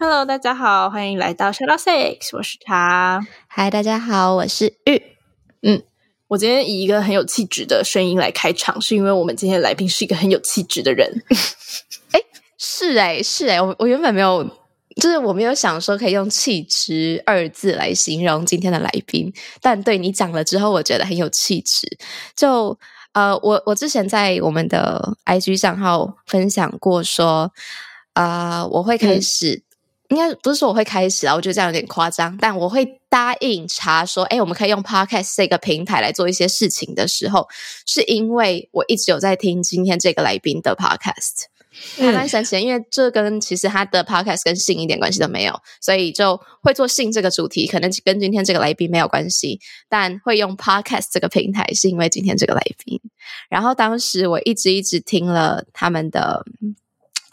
[0.00, 3.20] Hello，大家好，欢迎来到 out sex，我是茶。
[3.48, 5.02] Hi，大家好，我是玉。
[5.62, 5.82] 嗯，
[6.28, 11.24] 我今天以一个很有气质的声音来开场，是因为我们今天的来宾是一个很有气质的人。
[12.12, 12.20] 哎，
[12.56, 14.44] 是哎，是哎，我我原本没有，
[15.02, 21.98] 就是我没有想说可以用气质二字来形容今天的来宾，但对你讲了之后，我觉得很有气质。
[22.36, 22.78] 就
[23.14, 27.52] 呃，我我之前在我们的 IG 账号分享过说，
[28.12, 29.62] 呃，我会开始，嗯、
[30.08, 37.46] 应该不是说我会开始啊，我觉得这样有点夸张，但我会答应查说，哎，我们可以用 Podcast 这个平台来做一些事情的时候，
[37.86, 41.44] 是因为我一直有在听今天这个来宾的 Podcast。
[41.96, 53.00] 还蛮神奇的，因为这跟其实他的 podcast 跟性一点关系都没有，所以就会做性这个主题，可能跟今天这个来宾没有关系，但会用 podcast 这个平台，是因为今天这个来宾。
[53.48, 56.44] 然后当时我一直一直听了他们的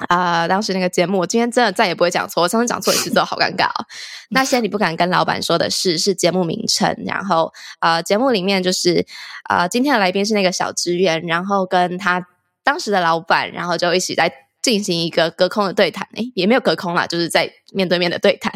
[0.08, 3.86] 啊、呃，当时那个节目，我今天真的再也不会讲错，我上次讲错一次之后好尴尬哦。
[4.30, 9.06] 那些你不敢跟老板说的事是节目名称，然后呃，节目里面就是
[9.50, 12.28] 呃，今天的来宾是那个小职员，然后跟他。
[12.68, 18.52] 当时的老板，然后就一起在进行一个隔空的对谈，诶，也没有隔空啦，就是在面对面的对谈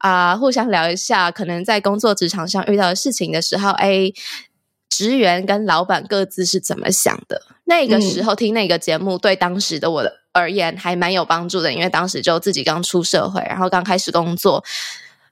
[0.00, 4.12] 啊、呃，互相聊一下可能在工作职场上遇到的事情的时候，诶，
[4.90, 7.40] 职员跟老板各自是怎么想的？
[7.64, 14.62] 那个时候听那个节目，对当时的我的而言还蛮有帮助的，因为当时就自己刚出社会，然后刚开始工作，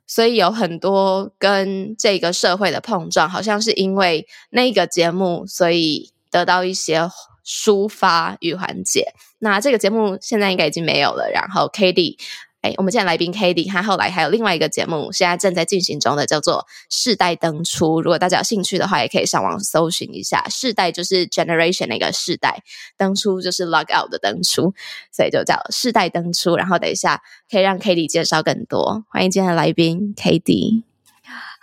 [0.06, 7.10] 所以有很多跟这个社会的碰撞，好像是因为那个节目，所以得到一些。
[7.44, 9.15] 抒发与缓解。
[9.41, 11.28] 那这个节目现在应该已经没有了。
[11.34, 12.16] 然后 Cady，
[12.62, 16.65] 哎，我们今天来宾 Cady，他后来还有另外一个节目，现在正在进行中的，叫做
[16.97, 17.99] 《世代登出》。
[18.00, 20.49] 如果大家有兴趣的话，也可以上网搜寻一下。
[20.49, 22.62] 世代就是 generation 那个世代，
[22.97, 24.73] 登出就是 log out 的登出，
[25.11, 26.55] 所以就叫世代登出。
[26.55, 29.05] 然后等一下可以让 Cady 介绍更多。
[29.11, 30.84] 欢迎今天的来宾 Cady。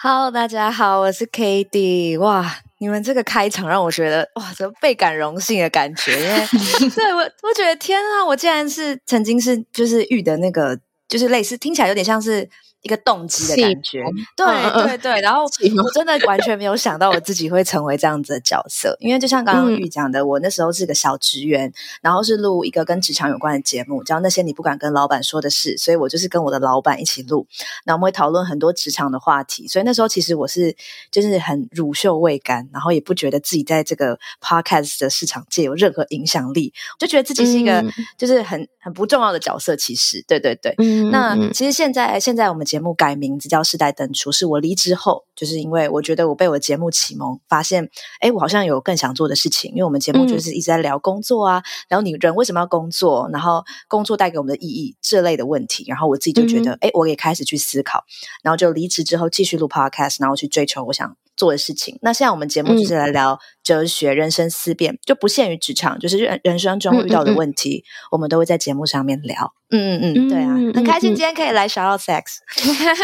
[0.01, 2.19] Hello，大家好，我是 Cady。
[2.19, 2.57] 哇！
[2.81, 12.49] 你们这个开场让我觉得哇，这倍感荣幸的感觉，因为 对我，我觉得天啊，我竟然是曾经是就是玉的那个，就是类似听起来有点像是。
[12.81, 14.03] 一个动机的感觉，
[14.37, 14.45] 对
[14.85, 27.45] 对对，然后我真的完全没有想到我自己会成为这样子的角色，因为就像刚刚玉讲的，我那时候是个小职员，然后是录一个跟职场有关的节目，叫那些你不敢跟老板说的事，所以我就是跟我的老板一起录，
[27.83, 30.73] 然后我们会讨论很多职场的话题，所以那时候其实我是
[31.11, 37.83] 就是很乳臭未干，然后也不觉得自己在这个 podcast 的市场界有任何影响力，就觉得自己是一个
[38.17, 40.23] 就是很很不重要的角色，其实。
[40.25, 40.73] 对对对，
[41.11, 42.68] 那其实现在现在我们。
[42.69, 49.71] 节目改名字叫《世代登出》，是我离职后，就是因为我觉得我被我的节目启蒙，发现，哎，我好像有更想做的事情。
[49.71, 58.03] 因为我们节目就是一直在聊工作啊，然后你人为什么要工作，然后工作带给我们的意义这类的问题，然后我自己就觉得，哎，我也开始去思考，
[58.43, 61.97] 然后就离职之后继续录 Podcast，然后去追求我想做的事情。
[62.01, 69.53] 那现在我们节目就是来聊哲学、人生思辨，就不限于职场，就是人人生中遇到的问题，我们都会在节目上面聊。
[69.71, 72.23] 嗯嗯嗯，对啊，很开心今天可以来 shout out sex。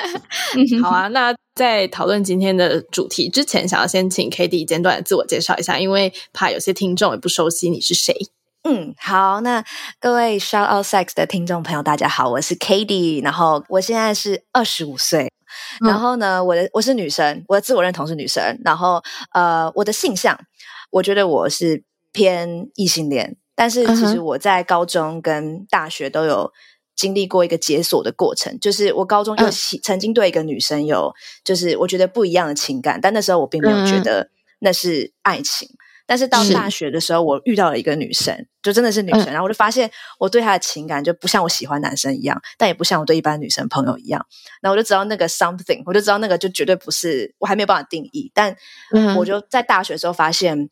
[0.84, 8.14] 好啊，那在讨论今天的主题之前，想要先请 Cady 简短的自我介绍一下，因为怕有些听众也不熟悉你是谁。
[8.68, 9.64] 嗯，好，那
[10.00, 15.32] 各位 shout out sex 的听众朋友，大家好，我是 Cady，然后我现在是二十五岁。
[15.82, 18.60] 然后呢，我的我是女生，我的自我认同是女生。
[18.64, 19.02] 然后
[19.34, 20.40] 呃，我的性向，
[20.92, 23.38] 我觉得我是偏异性恋。
[23.56, 26.52] 但是其实我在高中跟大学都有
[26.96, 29.50] 经历过一个解锁的过程，就是我高中有
[29.82, 31.14] 曾经对一个女生有，
[31.44, 34.30] 就是我觉得不一样的情感，但那时候我并没有觉得
[34.60, 35.70] 那是爱情。
[36.08, 44.24] 但是到大学的时候，我遇到了一个女生，就真的是女生，然后我就发现我对她的情感就不像我喜欢男生一样，但也不像我对一般女生朋友一样。
[44.62, 48.32] 然后我就知道那个 something，我就知道那个就绝对不是，我还没有办法定义。
[48.36, 48.56] 但
[49.18, 50.70] 我就在大学的时候发现，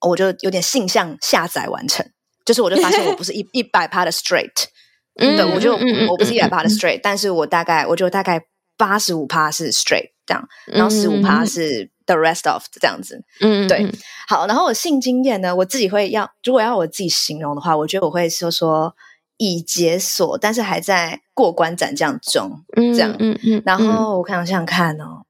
[0.00, 2.06] 我就有点性向下载完成，
[2.46, 4.68] 就是我就发现我不是一 一百趴的 straight，
[5.14, 5.74] 对，我就
[6.08, 8.40] 我不是一百趴的 straight，但是我大概我就大概
[8.78, 11.90] 八十五趴是 straight 这样，然后十五趴是。
[12.06, 13.88] The rest of 这样子，嗯，对，
[14.28, 18.94] 好，然后我性经验呢，我自己会要，如果要我自己形容的话，我觉得我会说说
[19.36, 23.62] 已解锁，但是还在过关斩将中，嗯、这样，嗯嗯。
[23.64, 25.24] 然后我看想想看哦，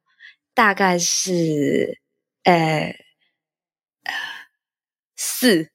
[0.55, 2.01] 大概是，
[2.45, 2.95] 呃。
[5.23, 5.69] 四，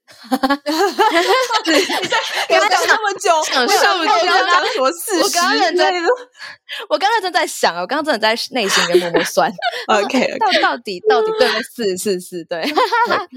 [1.65, 5.21] 你在跟他讲那么久，想数我刚刚讲什么四十？
[5.21, 5.93] 我刚刚认真，
[6.89, 9.51] 我刚刚正在想，我刚刚真的在内心里默默算。
[9.87, 11.63] OK， 到到底到底对不对？
[11.63, 12.65] 四四四对。
[12.65, 13.27] 好，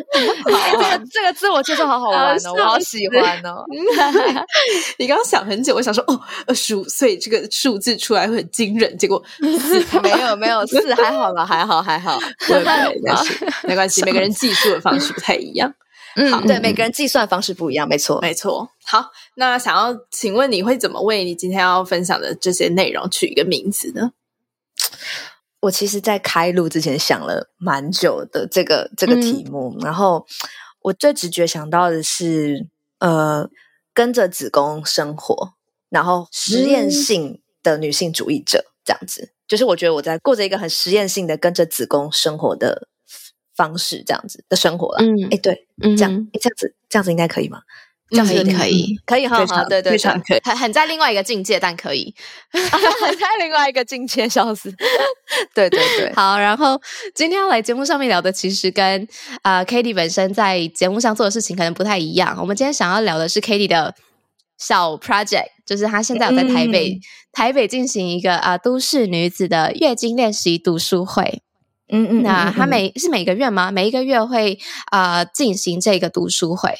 [0.44, 3.64] 这个这个自我介绍好好玩哦，我好喜欢哦。
[4.98, 15.72] 你刚刚想很久，我想说哦，二十五岁这个数字出来会很惊人，结果四没有没有四还好了，还好还好，对，没关系没关系，每个人计数的方式不太一样。
[16.30, 18.68] 好，对，每个人计算方式不一样，没错，没错。
[18.84, 24.12] 好，那想要请问你会怎么为你今天要分享的这些内容取一个名字呢？
[25.60, 30.26] 我其实，在开录之前想了蛮久的这个这个题目，嗯、然后
[30.82, 32.66] 我最直觉想到的是，
[32.98, 33.48] 呃，
[33.94, 35.54] 跟着子宫生活，
[35.88, 42.87] 然后实验性的女性主义者、嗯、这样子，就是我觉得我在过着一个很实验性的跟着子宫生活的。
[43.58, 47.58] 方式这样子的生活了，嗯，哎，对，嗯，这样，这样子，这样子应该可以吗？
[48.10, 52.14] 这样子可以，可以，哈好，对对，非常可以，很很在另外一个境界，但可以，
[52.50, 54.72] 很在另外一个境界，笑死，
[55.52, 56.80] 对对对，好，然后
[57.14, 59.06] 今天要来节目上面聊的，其实跟
[59.42, 62.38] 啊，Katie 本身在节目上做的事情可能不太一样。
[62.40, 63.94] 我们今天想要聊的是 Katie 的
[64.56, 66.98] 小 project，就是她现在有在台北，
[67.32, 71.42] 台北进行一个啊都市女子的月经练习读书会。
[71.90, 73.70] 嗯嗯，那他每是每个月吗？
[73.70, 74.58] 每一个月会
[74.90, 76.74] 啊进行这个读书会，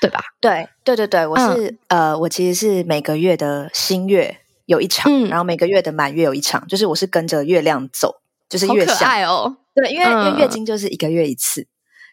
[0.00, 0.20] 对吧？
[0.40, 8.16] 对对对对，我是呃，我其实是每个月的新月有一场，然后每个月的满月有一场，就是我是跟着月亮走，
[8.48, 8.96] 就是月相。
[8.96, 9.56] 好可爱哦！
[9.74, 11.66] 对，因为因为月经就是一个月一次，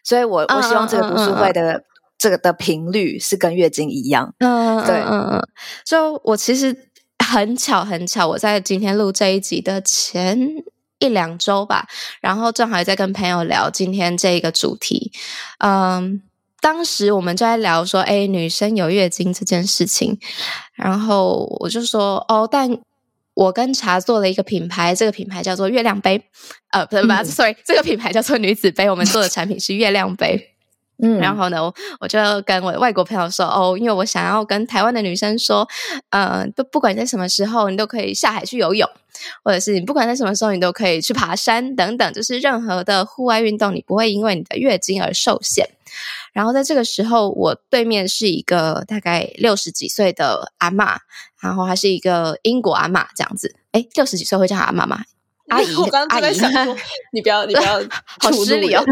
[0.04, 1.84] 所以我我希望这个读书会的
[2.18, 4.34] 这个的频率是跟月经一样。
[4.38, 5.48] 嗯，对，嗯嗯，
[5.84, 6.90] 所以我其实
[7.24, 10.38] 很巧很巧，我在今天录这一集的前。
[10.98, 11.86] 一两周吧，
[12.20, 15.12] 然后正好也在跟朋友聊今天这一个主题。
[15.58, 16.22] 嗯，
[16.60, 20.18] 当时我们就在聊说，哎，女生有月经这件事情。
[20.74, 22.78] 然后我就说，哦，但
[23.34, 26.24] 我跟茶做了一个品牌，这个品牌叫做月亮杯。
[26.70, 28.88] 呃，不是，不是， sorry，这个品牌叫做女子杯。
[28.88, 30.53] 我们做的产品是月亮杯。
[31.02, 31.60] 嗯，然后呢，
[32.00, 35.68] 我就跟我外国朋友说，哦，因为我想要跟台湾的女生说，
[36.10, 38.88] 呃，都不管在什么时候，你都可以下海去游泳，
[39.42, 45.68] 或者是你不管在什么时候，你都可以去爬山等等，就是任何的户外运动，你不会因为你的月经而受限。
[46.32, 50.96] 然后在这个时候，我对面是一个大概六十几岁的阿嬷，
[51.40, 53.56] 然后还是一个英国阿嬷这样子。
[53.72, 55.04] 诶，六十几岁会叫阿嬷吗？
[55.50, 56.76] 阿姨，我刚刚在想说，
[57.12, 57.74] 你不要，你不要，
[58.18, 58.82] 好失礼哦。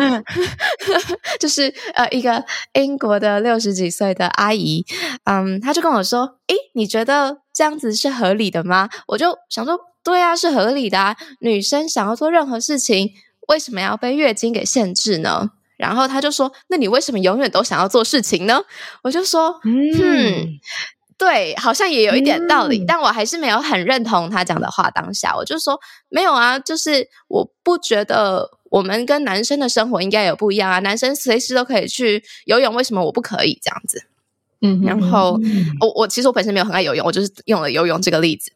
[1.40, 2.44] 就是呃，一个
[2.74, 4.84] 英国的六十几岁的阿姨，
[5.24, 11.16] 嗯，她就跟我说：“诶，你觉得这样子是合理的吗？”我就想说：“对啊，是合理的啊。
[11.40, 13.10] 女生想要做任何事情，
[13.48, 18.60] 为什么要被月经给限制呢？”然后她就说：“那你为什么永远都想要做事情呢？”
[19.02, 20.60] 我就说：“嗯。”
[21.24, 24.90] 对，好像也有一点道理，嗯、但我还是没有很认同他讲的话。
[24.90, 25.78] 当下我就说
[26.08, 30.80] 没有啊，就是我不觉得我们跟男生的生活应该有不一样啊。
[30.80, 34.02] 男生随时都可以去游泳，为什么我不可以这样子？
[34.62, 38.50] 嗯，然后、嗯、我我其实我本身没有很爱游泳，我就是用了游泳这个例子。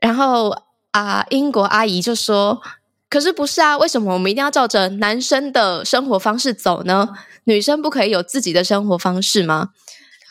[0.00, 0.50] 然后
[0.90, 2.60] 啊、呃，英国阿姨就说
[3.08, 3.78] ：“可是不是啊？
[3.78, 7.10] 为什么我们一定要照着男生的生活方式走呢？
[7.44, 9.68] 女生不可以有自己的生活方式吗？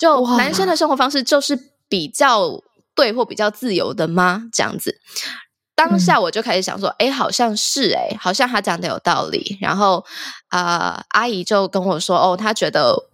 [0.01, 1.57] 就男生的生活方式就是。”
[1.89, 2.63] 比较
[2.95, 4.43] 对或比较自由的吗？
[4.51, 4.99] 这样子，
[5.75, 9.57] 当下我就开始想说，哎、嗯，好像是哎，好像他讲的有道理。
[9.61, 10.03] 然后
[10.47, 13.09] 啊、呃，阿姨就跟我说，哦，她觉得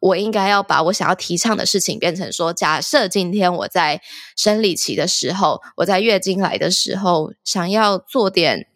[0.00, 4.00] 我应该要把我想要提倡的事情变成说，假设今天我在
[4.36, 8.66] 生理期的时候，我在月经来的时候，想要做点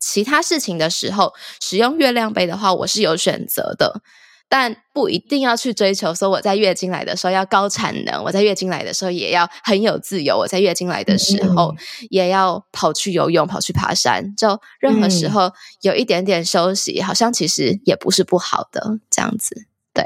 [0.00, 4.00] 其他事情的时候，使用月亮杯的话，我是有选择的。
[4.48, 11.74] 但不一定要去追求说我在月经来的时候要高产能，我在月经来的时候也要很有自由，我在月经来的时候
[12.10, 15.50] 也要跑去游泳、跑去爬山，就任何时候
[15.82, 19.66] 有一点点休息，好像其实也不是不好的这样子。
[19.92, 20.04] 对，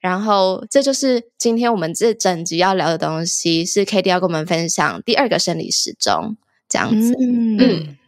[0.00, 6.36] 然后这就是今天我们这整集要聊的东西，是 Cady 要跟我们分享第二个生理时钟
[6.68, 7.14] 这样子。
[7.20, 7.56] 嗯。
[7.58, 7.98] 嗯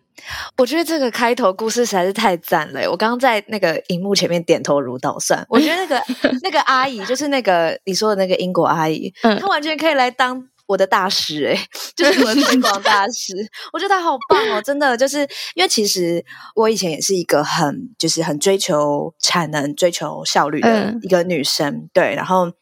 [0.57, 2.91] 我觉得这个开头故事实在是太赞了。
[2.91, 5.45] 我刚刚在那个荧幕前面点头如捣蒜。
[5.49, 6.03] 我觉得那个
[6.43, 11.59] 那个阿姨，就是那个你说的那个英国阿姨，嗯、她完全可以来当我的大使诶，
[11.95, 13.35] 就是我的 推广大使。
[13.73, 15.19] 我觉得她好棒哦，真的，就是
[15.55, 22.53] 因为其实我以前也是一个很就是很追求产能、追求效率的一个女生，嗯、对，然后。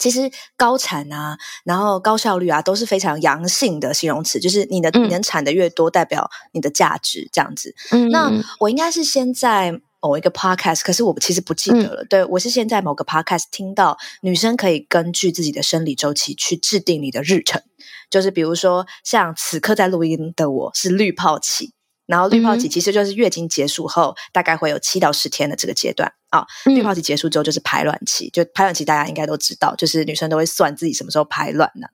[0.00, 7.72] 其实高产啊，然后高效率啊，都是非常阳性的形容词，就是你的你能产的越多，代表你的价值这样子。
[7.92, 12.02] 嗯，那我应该是先在某一个 podcast，可是我其实不记得了。
[12.02, 17.62] 嗯、对，我是先在某个 podcast 听到女生可以根据自己的生理周期去制定你的日程，
[18.10, 21.74] 就是比如说像此刻在录音的我是滤泡期。
[22.06, 26.46] 然后滤泡期其实就是月经结束后，大概会有七到十天的这个阶段啊。
[26.64, 31.86] 滤泡期结束之后就是排卵期，就排卵期大家应该都知道，就是女生都会算自己什么时候排卵呢。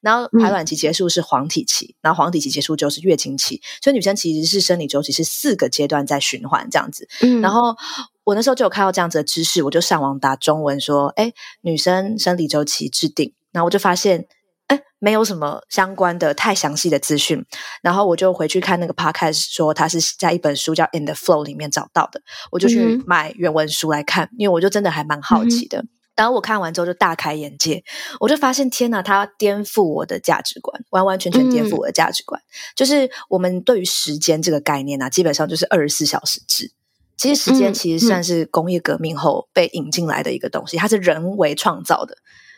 [0.00, 7.08] 然后排卵期结束是黄体期，然后黄体期结束就是月经期，所以女生其实是生理周期是四个阶段在循环这样子。
[7.40, 7.76] 然后
[8.24, 14.26] 我那时候就有看到这样子的知识，我就上网打中文说，哎，女生生理周期制定，然后我就发现。
[14.68, 17.44] 哎，没有什么相关的太详细的资讯，
[17.82, 22.20] 然后我就回去看那个 podcast，说他是在一本书叫《In the Flow》里面找到的，
[22.50, 25.78] 我就去买原文书来看，因为我就真的还蛮好奇的。
[25.78, 27.84] 嗯、然后我看完之后就大开眼界，
[28.18, 32.40] 我就发现天呐，它颠覆我的价值观，完完全全颠覆我的价值观。
[32.40, 32.44] 嗯、
[32.74, 36.72] 就是我们对于时间这个概念呢、啊，基本上就是二十四小时制。
[37.18, 42.14] 其实时间其实算是工业革命后被引进来的一个东西，它是人为创造的。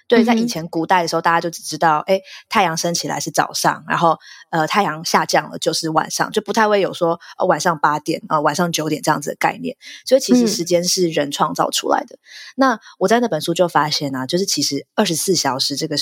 [0.09, 4.19] 对，在以前古代的时候，大家就只知道，哎，太阳升起来是早上，然后
[4.50, 9.77] 呃，太阳下降了就是晚上，就不太会有说呃晚上八点啊、呃，晚上九点这样子的概念。
[10.07, 12.17] 所以其实时间是人创造出来的。
[12.17, 12.19] 嗯、
[12.57, 15.95] 那我在那本书就发现啊，就是其实二十四小时这个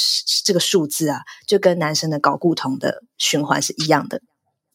[0.45, 4.23] 这个数字啊，就跟男生的睾固酮的循环是一样的。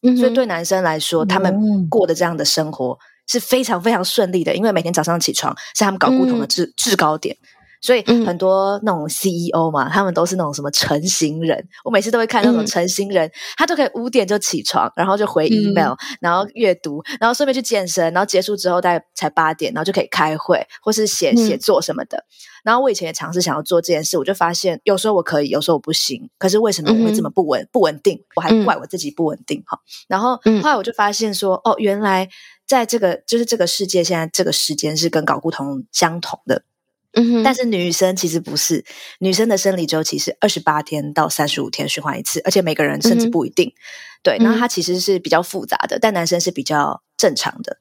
[0.02, 7.34] 嗯、所以对男生来说，他们过的这样的生活是非常非常顺利的，因为每天早上起床是他们搞固同的制、嗯、制高点。
[7.82, 11.68] 所以很多那种 CEO 嘛，嗯、他们都是那种什么成型人。
[11.84, 22.18] 我每次都会看那种成型人，嗯、他都可以五点就起床，然后就回 email，、嗯、然后阅读，然后顺便去健身，然后结束之后大概才八点，然后就可以开会或是写写作什么的。
[22.18, 22.24] 嗯、
[22.64, 26.30] 然后我以前也尝试想要做这件事，我就发现有时候我可以，有时候我不行。
[26.38, 28.22] 可是为什么我会这么不稳、嗯、不稳定？
[28.36, 29.78] 我还怪我自己不稳定哈。
[30.06, 32.28] 然后后来我就发现说，哦，原来
[32.66, 36.62] 在这个就是这个世界，现在这个时间是跟睾固酮相同的。
[37.14, 38.84] 嗯哼，但是女生其实不是，
[39.18, 43.72] 女生的生理周期是二十八天到三十五天循环一次，而且每个人甚至不一定。
[44.22, 47.76] 对，那它其实是比较复杂的，但男生是比较正常的，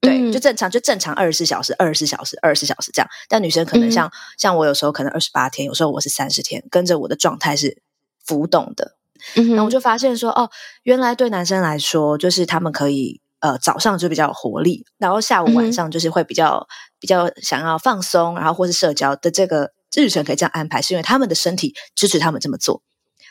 [0.00, 3.08] 对，就正常就正常二十四小时，二十四小时，二十四小时这样。
[3.28, 7.78] 但女生可能像、嗯、像我有时候可能二十八天，有时候我是三十天，跟着我的状态是
[8.24, 8.96] 浮动的。
[9.36, 10.50] 嗯哼，那我就发现说，哦，
[10.82, 13.22] 原来对男生来说，就是他们可以。
[13.44, 16.66] 呃，早上就比较有活力，然后下午晚上就是会比较、嗯、
[16.98, 22.82] 比较想要放松，然后或是社交的这个日程可以这样安排，是因为他们的身体支持他们这么做。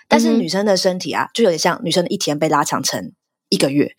[0.08, 3.14] 但是女生的身体啊，就有点像女生的一天被拉长成
[3.50, 3.96] 一个月，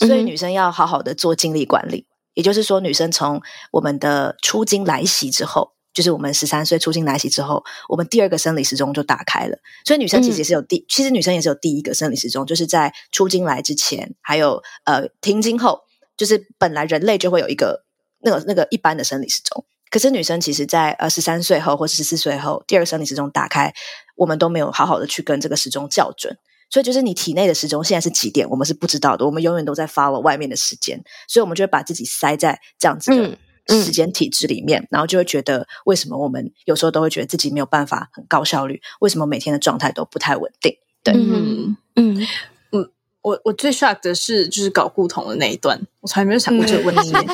[0.00, 2.08] 所以女生要好好的做精力管理。
[2.08, 5.75] 嗯、也就是说，女生从我们的初经来袭之后。
[5.96, 9.56] 就是我们十三岁初经来袭之后，我们第二个生理时钟就打开了。
[9.82, 15.80] 所以女生其实也是有第，嗯、其实女生也是有第一个生理时钟，就是在初经来之前，还有呃停经后，
[16.14, 17.82] 就是本来人类就会有一个
[18.20, 19.64] 那个那个一般的生理时钟。
[19.88, 23.72] 可是女生其实在呃十三岁后或十四岁后，第二个生理时钟打开，
[24.16, 26.36] 我们都没有好好的去跟这个时钟校准。
[26.68, 29.24] 所以就是你体内的时钟现在是几点，我们是不知道的。
[29.24, 33.38] 我们永远都在 follow 外面的时间，所以我们就会把自己塞在这样子的。
[33.68, 38.80] 嗯时间体制里面，嗯、然后就会觉得为什么我们有时候都会觉得自己没有办法很高效率？
[39.00, 40.76] 为什么每天的状态都不太稳定？
[41.02, 42.26] 对，嗯嗯
[42.70, 42.90] 嗯，
[43.22, 47.10] 我我最 shock 的是就是搞固酮的那一段，我从来没有想过这个问题。
[47.12, 47.26] 嗯、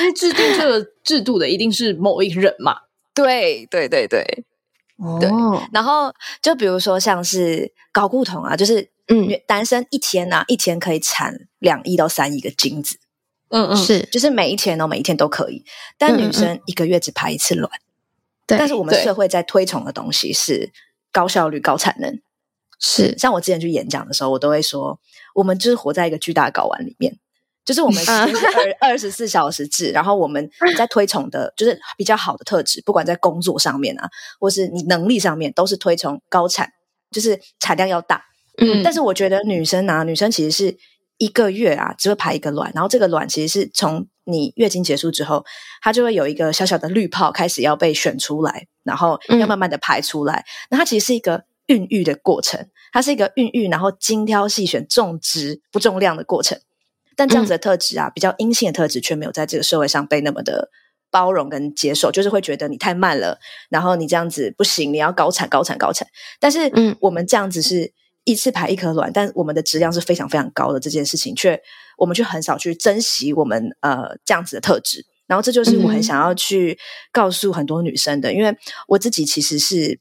[0.00, 2.76] 因为制定这个制度的一定是某一个人嘛？
[3.14, 4.44] 对对对对，
[4.96, 5.30] 哦，对。
[5.72, 12.96] 然后就比如说像是搞固酮啊，就是嗯，男生一天啊，一天可以产两亿到三亿个精子。
[13.54, 15.64] 嗯嗯，是，就是每一天哦，每一天都可以。
[15.96, 17.70] 但女生一个月只排一次卵。
[18.46, 20.72] 对、嗯嗯，但是我们社会在推崇的东西是
[21.12, 22.20] 高效率、高产能。
[22.80, 24.98] 是，像我之前去演讲的时候，我都会说，
[25.36, 27.16] 我们就是活在一个巨大的睾丸里面，
[27.64, 36.72] 就是我们 是二二十四小时制，然后我们 在推崇的，就是比较好的特质，不管在工作上面啊，或是你能力上面，都是推崇高产，
[37.12, 38.24] 就是产量要大。
[38.58, 40.76] 嗯，但是我觉得女生啊，女生其实是。
[41.18, 45.44] 一个月啊，只会排一个卵，然后这个卵其实是从你月经结束之后，
[45.80, 50.40] 它就会有一个小小的滤泡开始要被选出来，然后要慢慢的排出来。
[50.40, 56.58] 嗯、那它其实是一个孕育的过程，它是一个孕育，然后精挑细选、种植不重量的过程。
[57.14, 60.68] 但这样子的特质啊，嗯、比较阴性的特质却没有在这个社会上被那么的
[61.10, 66.08] 包容跟接受，就是会觉得你太慢了，然后你这样子不行，你要高产、高产、高产。
[66.40, 67.92] 但是，嗯，我们这样子是。
[68.24, 71.60] 一次排一颗卵，但我们的质量是非常非常高的这件事情，却
[71.98, 75.06] 我们却很少去珍惜我们呃这样子的特质。
[75.26, 76.78] 然后这就是我很想要去
[77.12, 78.56] 告诉很多女生的，嗯、因为
[78.88, 80.00] 我自己其实是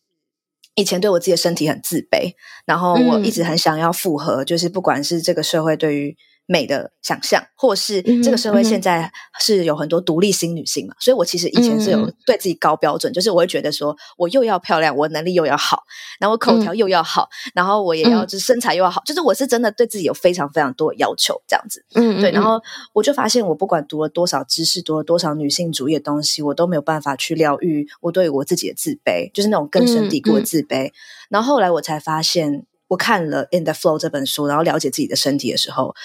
[0.76, 2.34] 以前对我自己的身体很自卑，
[2.66, 6.18] 然后我一直很想要复合，嗯、就是不管是这个社会对于。
[6.46, 15.84] 美的想象，或是这个社会现在是有很多独立新女性嘛，嗯、所以我其实以前是有对自己高标准，嗯、就是我会觉得说，我又要漂亮，我能力又要好，
[16.20, 21.86] 然后我口条又要好，嗯、然后我也要就是身材又要好，嗯、就是我是真的对自己有非常非常多的要求，这样子。
[21.96, 22.32] 嗯，对。
[22.32, 22.62] 然后
[22.94, 30.92] 我就发现，我不管读了多少知识，读了多少女性主义的东西，我都没有办法去疗愈我对我自己的自卑，就是那种根深蒂固的自卑。
[31.30, 32.66] 然后后来我才发现。
[32.88, 35.96] 我看了《In the Flow》这本书，然后了解自己的身体的时候，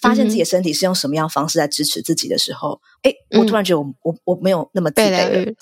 [0.00, 5.54] 发现自己的身体是用什么样的方式在支持自己的时候，哎、嗯，我突然觉得我我我没有那么自卑了。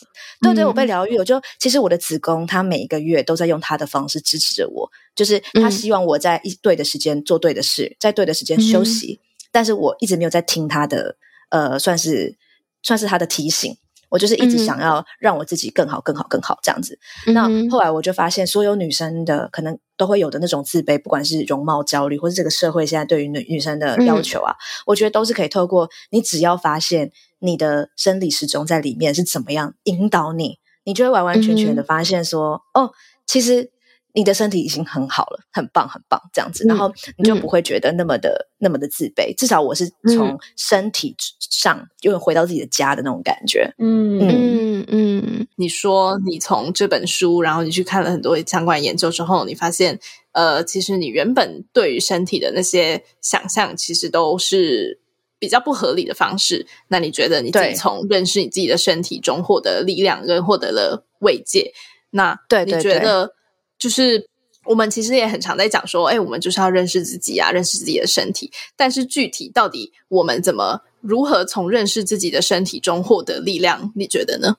[0.43, 1.17] 对对，我被疗愈。
[1.17, 9.21] 我就其实我的子宫，它每一个月都在用它的方式支持着我，就是它希望我在一对的时间做对的事，在对的时间休息。
[9.23, 11.17] 嗯、但是我一直没有在听它的，
[11.51, 12.37] 呃，算是
[12.83, 13.77] 算是它的提醒。
[14.15, 16.97] 我就是一直想要让我自己更好、更好、更好这样子。
[17.27, 32.93] 嗯、那后来我就发现，所有女生的可能都会有的那种自卑，不管是容貌焦虑，或是这个社会现在对于女女生的要求啊，嗯、我觉得都是可以透过你只要发现你的生理时钟在里面是怎么样引导你，你就会完完全全的发现说，嗯、哦，
[33.27, 33.73] 其实。
[34.15, 39.35] 你的身体已经很好了，很棒，很棒，这样子，然后你就不会觉得那么的、嗯、那么的自卑。
[39.37, 43.75] 至少我是从身体上又回到自己的家的那种感觉。
[43.79, 45.23] 嗯嗯嗯。
[45.27, 49.99] 嗯，你说你从这本书，然后你去看了很多相关研究之后，你发现，
[50.31, 55.01] 呃，其实你原本对于身体的那些想象，其实都是
[55.41, 56.67] 比较不合理的方式。
[56.87, 61.73] 那你觉得你自己从认识你自己的身体中获得力量，跟获得了慰藉？
[62.11, 63.35] 那对，你觉得？
[63.85, 64.27] 就是
[64.65, 68.51] 我们其实也很常在讲说，哎，我们就是要认识自己啊，认识自己的身体。
[68.77, 73.93] 但是具体到底我们怎么如何从认识自己的身体中获得力量？
[73.95, 74.57] 你觉得呢？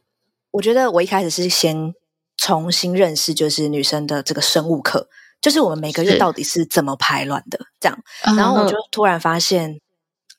[0.51, 1.95] 我觉得我一开始是先
[2.37, 5.09] 重新认识，就是女生的这个生物课，
[5.41, 7.97] 就是我们每个月到底是怎么排卵的，这样。
[8.37, 9.81] 然后我就突然发现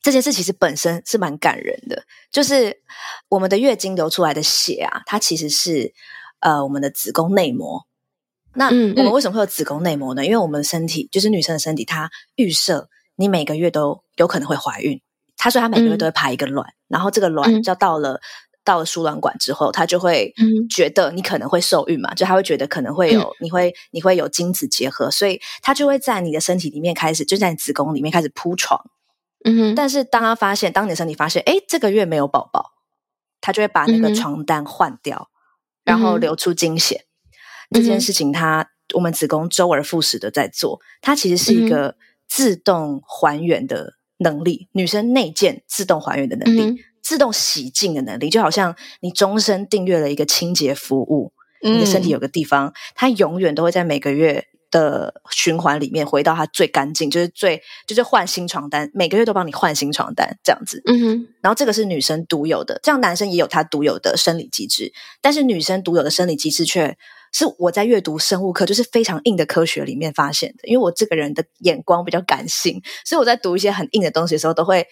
[0.00, 2.80] 这件事其实本身是蛮感人的，就是
[3.28, 5.92] 我们的月经流出来的血啊，它其实是
[6.38, 7.84] 呃我们的子宫内膜。
[8.56, 10.24] 那我们为什么会有子宫内膜呢？
[10.24, 15.00] 因为我们身体就是女生的身体，它预设你每个月都有可能会怀孕。
[15.36, 18.20] 她说她每个月都会排一个卵，然后这个卵就到了
[18.64, 20.34] 到了输卵管之后，她就会
[20.68, 28.80] 觉得你可能会受孕嘛，就她会觉得可能会有你会你会有精子结合，所以她就会在你的身体里面开始就在你子宫里面开始铺床。
[29.44, 29.74] 嗯哼。
[29.74, 32.72] 但是当她发现，当你的身体发现，哎，这个月没有宝宝，
[33.40, 35.28] 她就会把那个床单换掉，
[35.84, 37.05] 然后流出经血。
[37.70, 41.96] 这件事情它，它我们子宫周而复始的在做，它其实是一个
[42.28, 60.80] 自动还原的能力，女生内建自动还原的能力，嗯、自动洗净的能力，就好像你终身订阅了一个清洁服务，你的身体有个地方，它永远都会在每个月的循环里面回到它最干净，就是最就是换新床单，每个月都帮你换新床单这样子。
[60.86, 66.96] 嗯哼，然后这个是女生独有的，这样男生也有他独有的生理机制，但是女生独有的生理机制却。
[67.32, 70.68] 是我在阅读生物课，就是非常硬的科学里面发现的。
[70.68, 74.86] 因为我这个人的眼光比较感性，所以我在读一些很硬的东西的时候，都会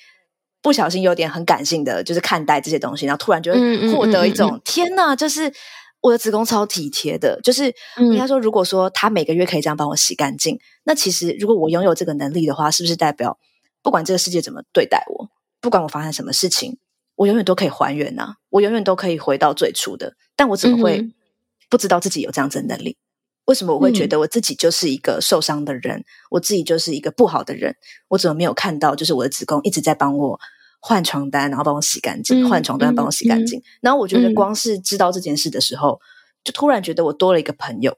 [0.62, 5.52] 不小心有点很感性的，就是看待这些东西，然后突然就会获得一种、嗯嗯嗯、天哪，就是
[6.00, 7.40] 我的子宫超体贴的。
[7.42, 13.38] 就是应该说，如果说他每个月可以这样帮我洗干净，那其实如果我拥有这个能力的话，是不是代表
[13.82, 15.28] 不管这个世界怎么对待我，
[15.60, 16.78] 不管我发生什么事情，
[17.16, 20.14] 我永远都可以还原啊，我永远都可以回到最初的。
[20.36, 21.08] 但我怎么会？
[21.74, 22.96] 嗯不知道自己有这样子的能力，
[23.46, 25.98] 为什么我会觉得我自己就是一个受伤的人？
[25.98, 27.76] 嗯、我自己就是一个不好的人？
[28.08, 28.94] 我怎么没有看到？
[28.94, 30.38] 就是我的子宫一直在帮我
[30.80, 33.62] 换床单，然后帮我洗干净，换床单帮我洗干净。
[33.80, 36.00] 然后我觉得光是知道这件事的时候，嗯、
[36.44, 37.96] 就突然觉得我多了一个朋友。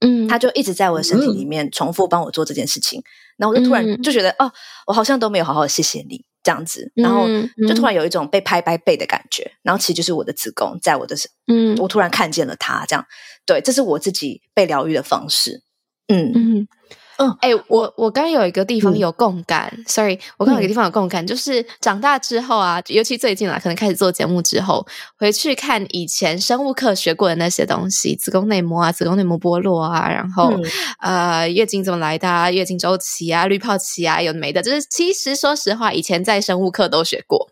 [0.00, 3.00] 嗯，他就一直在我的身体里面重复帮我做这件事情。
[3.00, 3.04] 嗯、
[3.38, 4.52] 然后我就突然就觉得，嗯、哦，
[4.86, 6.24] 我好像都没有好好的谢谢你。
[6.44, 7.26] 这样子，然后
[7.66, 11.16] 就突然有一种被拍拍背的感觉，嗯、然后其实就是我的子宫在我的，
[11.48, 13.04] 嗯，我突然看见了它，这样，
[13.44, 15.62] 对，这是我自己被疗愈的方式，
[16.06, 16.30] 嗯。
[16.34, 16.68] 嗯。
[17.16, 24.84] 嗯，哎、欸，我我刚刚有一个地方有共感、嗯、，sorry，我刚刚有一个地方有共感，嗯、就是长大之后啊，尤其最近啦，可能开始做节目之后，
[25.16, 37.48] 回去看以前生物课学过的那些东西，子宫内膜啊，子宫内膜剥落啊，然后、嗯、呃，月经怎么来的啊，月经周期啊，滤泡期啊，有的没的，就是其实说实话，以前在生物课都学过，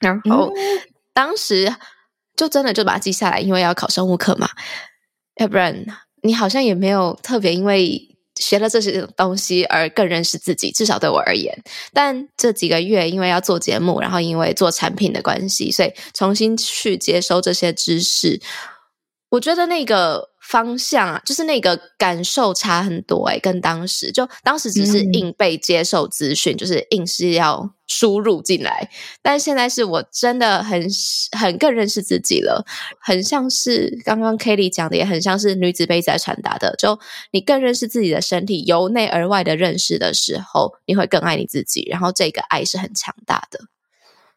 [0.00, 0.54] 然后、嗯、
[1.14, 1.74] 当时
[2.36, 4.48] 就真的就把它记下来，因为要考生物课嘛，
[5.36, 5.84] 要不然
[6.22, 8.11] 你好像也没有特别因为。
[8.36, 11.62] 学了这些东西而更认识自己，至少对我而言。
[11.92, 18.40] 但这几个月因为要做节目，然后因为做产品的关系，所以重新去接收这些知识，
[19.30, 24.10] 我觉得那个方向啊，就是那个感受差很多诶、欸，跟当时。
[24.10, 28.88] 就当时只是硬被接受资讯，嗯、就是硬是要输入进来，
[29.20, 30.88] 但现在是我真的很
[31.38, 32.64] 很更认识自己了，
[32.98, 36.98] 很像是刚刚 Kelly 讲的，也很像是女子杯在传达的，就
[37.32, 43.60] 你更认识自己的身体，由内而外的认识的时候，你会更爱你自己，然后这个爱是很强大的。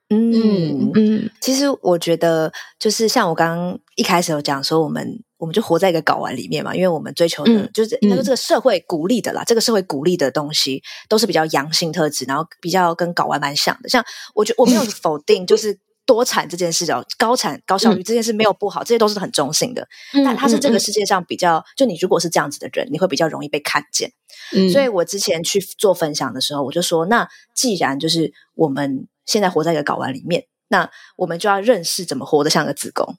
[0.10, 13.88] 嗯嗯，其实我觉得就是像我刚刚一开始有讲说，我们我们就活在一个睾丸里面嘛，因为我们追求的、嗯、就是那个这个社会鼓励的啦，嗯、这个社会鼓励的东西都是比较阳性特质，然后比较跟睾丸蛮像的。
[13.90, 14.04] 像
[14.34, 19.88] 我觉得我没有否定，就是多产这件事哦，高产高效率这件事没有不好，这些都是很中性的。
[20.14, 24.12] 嗯、但它是这个世界上比较，就你如果是这样子的人，你会比较容易被看见。
[24.56, 29.08] 嗯、所以我之前去做分享的时候，我就说，那既然就是我们。
[29.28, 33.18] 现在活在一个睾丸里面，那我们就要认识怎么活得像个子宫，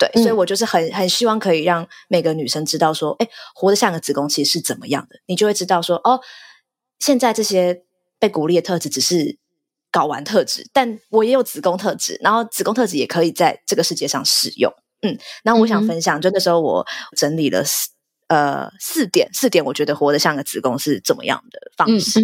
[0.00, 6.18] 对，嗯、所以我就是很很希望可以让每个女生知道说，哎，活得像个子宫其实是怎么样的，你就会知道说，哦，
[6.98, 7.82] 现在这些
[8.18, 9.36] 被鼓励的特质只是
[9.92, 17.90] 睾丸特质，但我也有子宫特质，然后子宫特质也可以在这个世界上使用，嗯，然后我想分享，嗯、就那时候我整理了四
[18.28, 22.22] 呃四点，四点我觉得活得像个子宫是怎么样的方式，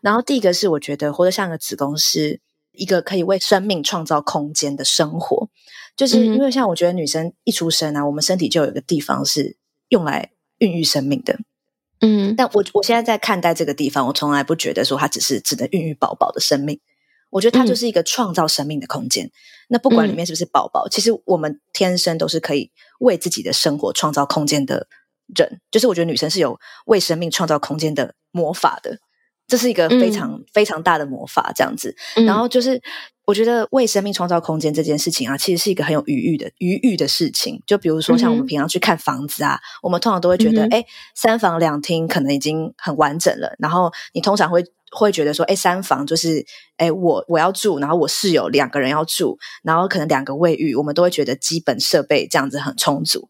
[0.00, 2.40] 然后第一个是我觉得活得像个子宫是。
[2.78, 5.48] 一个可以为生命创造空间的生活，
[5.96, 9.56] 就是因为像我觉得女生一出生啊，我们身体就有一个地方是
[9.88, 11.38] 用来孕育生命的，
[12.00, 16.78] 嗯，但我我现在在看待这个地方，我从来不觉得说它只是只能孕育宝宝的生命，
[17.30, 19.26] 我觉得它就是一个创造生命的空间。
[19.26, 19.30] 嗯、
[19.68, 24.86] 那不管里面是不是宝宝，其实我们天生都是可以为自己的生活创造空间的
[25.34, 28.98] 人，就是我觉得女生是有为生命创造空间的魔法的。
[29.48, 31.94] 这是一个非常、嗯、非常大的魔法，这样子。
[32.16, 32.82] 嗯、然后就是，
[33.26, 37.60] 我觉得为生命创造空间这件事情啊，其实是一个很有余裕的余裕的事情。
[37.66, 40.84] 就比如说，像我们平常去看房子啊，嗯、我们通常都会觉得，哎、嗯，
[41.14, 43.54] 三房两厅可能已经很完整了。
[43.58, 53.28] 然后你通常会会觉得说，哎，三房就是，哎，我我要住，然后我室友两个人要住，然后可能两个卫浴，我们都会觉得基本设备这样子很充足。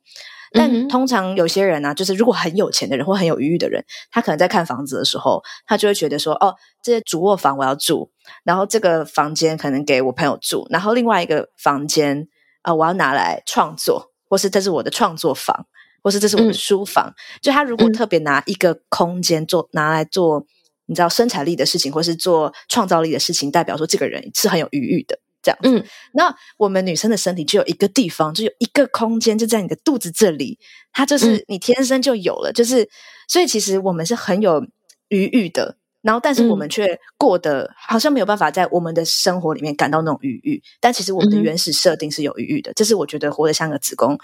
[0.52, 8.10] 但通常有些人呢、啊，就是如果很有钱的人或很有余裕的人，他可能在看房子的时候，他就会觉得说：“哦，这些主卧房我要住，
[8.44, 12.28] 然后这个房间可能给我朋友住，然后另外一个房间
[12.62, 15.66] 啊、呃，我要拿来创作，或是这是我的创作房，
[16.02, 17.08] 或是这是我的书房。
[17.08, 20.46] 嗯”就他如果特别拿一个空间做拿来做，
[20.86, 25.18] 你知道生产力的事情，或是做创造力的事情，代表说这个人是很有余裕的。
[25.46, 30.58] 这样子，嗯，那我们女生的身体就有一个地方，就有一个空间，就在你的肚子这里，
[30.92, 32.88] 它就是你天生就有了，嗯、就是
[33.28, 34.66] 所以其实我们是很有
[35.08, 44.18] 余裕的，然后但是我们却过得好像没有办法在我们的生活里面感到那种余裕，但其实我们的原始设定是有余裕的，这、嗯、是我觉得活得像个子宫，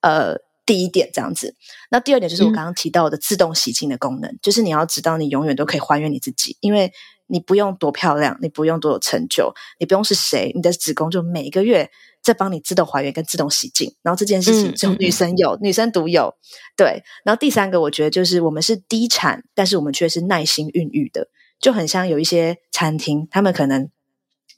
[0.00, 1.54] 呃，第一点这样子。
[1.90, 6.90] 那第二点就是我刚刚提到的自动洗净的功能，嗯、就是你要知道你永远都可以还原你自己，因为。
[7.32, 11.90] 你不用多漂亮，你不用多有成就，你不用是谁，你的子宫就每个月
[12.20, 16.34] 在帮你自动还原跟自动洗净，然后这件事情只有女生有，嗯、女生独有。
[16.76, 23.88] 对，然后第三个我觉得就是我们是低产，但是我们却是耐心孕育的，就很像有一些餐厅，他们可能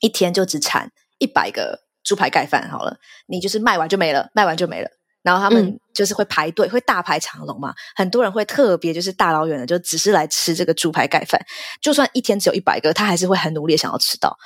[0.01, 4.91] 一天就只产一百个猪排盖饭好了，你就是卖完就没了，卖完就没了。
[5.25, 7.75] 然后他们就是会排队，嗯、会大排长龙嘛。
[7.97, 11.45] 很多人会特别就是大老远的，就只是来吃这个猪排盖饭。
[11.81, 14.39] 就算一天只有一百个，他还是会很努力想要吃到。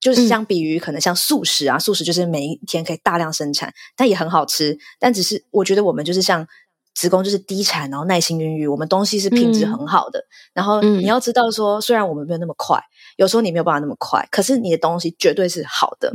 [0.00, 4.78] 就是相比于可能像素食啊，嗯、素食就是每一天可以大量生产，但也很好吃。
[4.98, 6.46] 但只是我觉得我们就是像。
[6.94, 10.18] 子宫就是低产，然后耐心孕育，我们东西是品质很好的。
[10.20, 12.80] 嗯、然后你要知道说，虽然我们没有那么快，
[13.16, 16.14] 有时候你没有办法那么快，可是你的东西绝对是好的。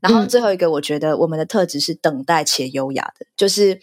[0.00, 3.80] 然后最后一个，我觉得我们的特质是等待且优雅的，就是。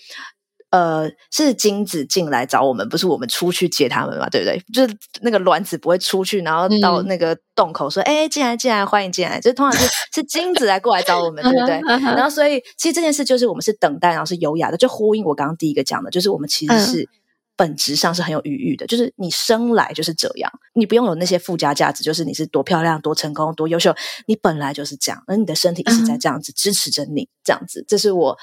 [0.71, 4.29] 呃，是精子进来找我们，不是我们出去接他们嘛？
[4.29, 4.57] 对不对？
[4.73, 11.81] 就是那个卵子不会出去，然后到那个洞口说：“哎、嗯，进来，进来，欢迎进来。”就通常是是精子来过来找我们，对不对？
[11.85, 17.09] 然后，所以其实这件事就是我们是等待，然后是优雅的，就呼应我刚刚第一个讲的，就是我们其实是
[17.57, 23.93] 本质上是很有余裕的，就是你生来就是这样，你不用有那些附加价值，就是你是多漂亮、多成功、多优秀，
[24.25, 28.37] 你本来就是这样，而你的身体一直在这样子支持着你，这样子，这是我。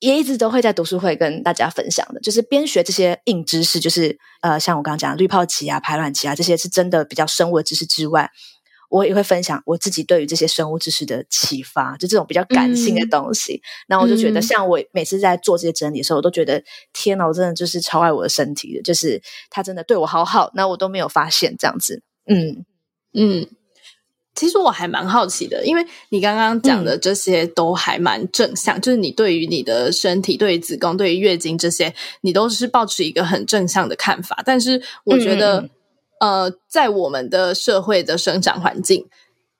[0.00, 8.30] 也一直都会在读书会跟大家分享的，就是边学这些硬知识，就是呃，像我刚刚讲的滤泡期啊、排卵期啊，这些是真的比较生物的知识之外，
[8.90, 13.60] 我也会分享我自己对于这些生物知识的启发，就这种比较感性的东西。
[13.88, 22.02] 那、嗯、我就觉得，像我每次在做这些整理的时候，我都觉得天哪，我真的就是超爱我的身体的，就是他真的对我好好，那我都没有发现这样子。
[22.26, 22.64] 嗯
[23.12, 23.48] 嗯。
[24.38, 34.40] 其实我还蛮好奇的，因为你刚刚讲的这些都还蛮正向，嗯、就是你对于你的身体、对于子宫、对于月经这些，你都是抱持一个很正向的看法。
[34.46, 35.68] 但是我觉得，
[36.20, 39.08] 嗯、呃，在我们的社会的生长环境，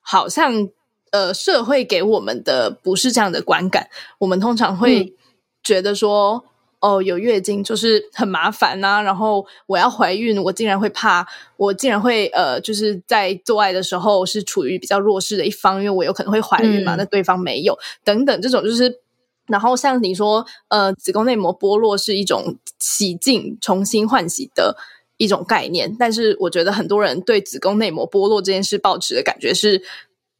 [0.01, 0.69] 好像
[1.11, 3.89] 呃，社会给我们的不是这样的观感。
[4.19, 5.17] 我们通常会
[5.65, 6.45] 觉得说。
[6.45, 6.49] 嗯
[6.81, 19.01] 哦，有月经就是很麻烦呐、啊，然后我要怀孕，我竟然会怕，我竟然会呃，就是在做爱的时候是处于比较弱势的一方，因为我有可能会怀孕嘛，嗯、那对方没有，等等这种就是，
[19.47, 24.77] 然后像你说，呃，子宫内膜剥落是一种洗净、重新换洗的
[25.17, 29.83] 一种概念，但是我觉得很多人对子宫内膜剥落这件事抱持的感觉是，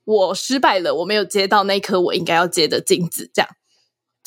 [0.05, 3.49] 我失败了，我没有接到那颗我应该要接的精子，这样。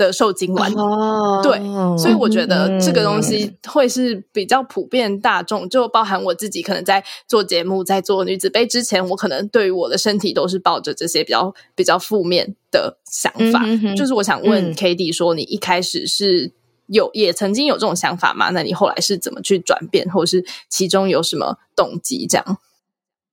[0.02, 1.60] 的受精卵，哦、对，
[1.96, 13.62] 所以我觉得这个东西会是比较普遍大众，嗯、就包含我自己，可能在做节目、在做女子杯之前，我可能对于我的身体都是抱着这些比较比较负面的想法。
[13.64, 16.52] 嗯、哼哼就是我想问 Cady 说，你一开始是
[16.88, 18.50] 有也曾经有这种想法吗？
[18.50, 22.26] 那你后来是怎么去转变，或者是其中有什么动机？
[22.28, 22.58] 这样？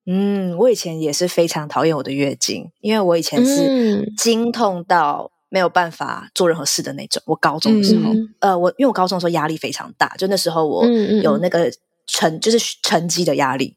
[0.06, 5.30] 嗯，我以前也是非常讨厌我的月经，因为我以前是经痛到。
[5.50, 7.22] 没有办法做任何事的那种。
[7.26, 10.86] 我高中的时候，嗯、呃，我因为我高中的时候压力非常大，就那时候我
[11.22, 11.70] 有那个
[12.06, 13.76] 成、嗯、就是成绩的压力，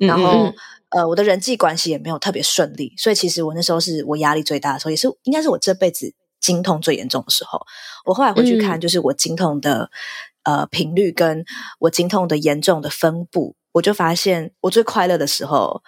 [0.00, 0.54] 嗯、然后、嗯、
[0.90, 7.60] 呃，我的人际关系也没有特别顺利，所以其实我那时候是我压力最大的时候，也是应该是我这辈子经痛最严重的时候。
[8.04, 9.90] 我后来回去看，就是我经痛的、
[10.44, 11.44] 嗯、呃频率跟
[11.80, 15.82] 我经痛的严重的分布，我就发现我最快乐的时候，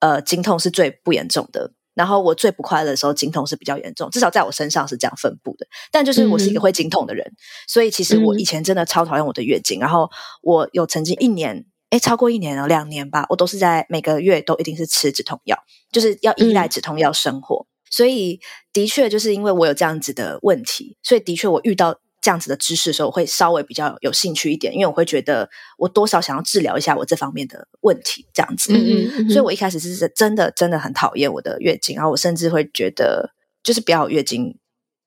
[0.00, 1.72] 呃，经痛是最不严重的。
[1.98, 5.66] 然后我最不快乐的时候，经痛是比较严重，至少在我身上是这样分布的。
[5.90, 9.80] 但就是我是一个会经痛的人，嗯、所以其实我以前真的超讨厌我的月经。
[9.80, 10.08] 嗯、然后
[10.40, 15.58] 我有曾经一年，诶超过一年了，两年吧，我都是在每个月都一定是吃止痛药，
[15.90, 17.66] 就是要依赖止痛药生活。
[17.66, 18.38] 嗯、所以
[18.72, 21.98] 的确就是因为我有这样子的问题，所以的确我遇到。
[22.20, 28.72] 这样子的知识的时候，我会稍微比较有兴趣一点，因为我会觉得我多少想要治疗一下我这方面的问题，这样子。
[28.72, 34.58] 嗯嗯嗯，所以我一开始是真的真的很讨厌我的月经，然后我甚至会觉得就是不要有月经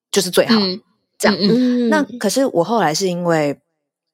[0.10, 0.82] 就是最好，嗯、
[1.20, 1.38] 这样。
[1.38, 1.52] 嗯嗯
[1.88, 3.60] 嗯，那可是我后来是因为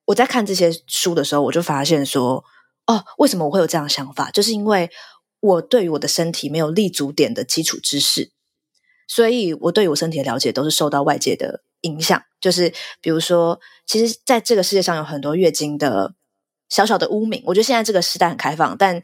[0.05, 2.43] 我在看这些书的时候，我就发现说，
[2.87, 4.31] 哦，为什么我会有这样的想法？
[4.31, 4.89] 就是因为
[5.39, 8.31] 我对于我的身体没有立足点的基础知识，
[9.07, 11.61] 所以我对于我身体的了解都是受到外界的。
[11.81, 16.13] 影响就是，比如说，其实在这个世界上有很多月经的
[16.69, 17.41] 小小的污名。
[17.45, 19.01] 我觉得现在这个时代很开放，但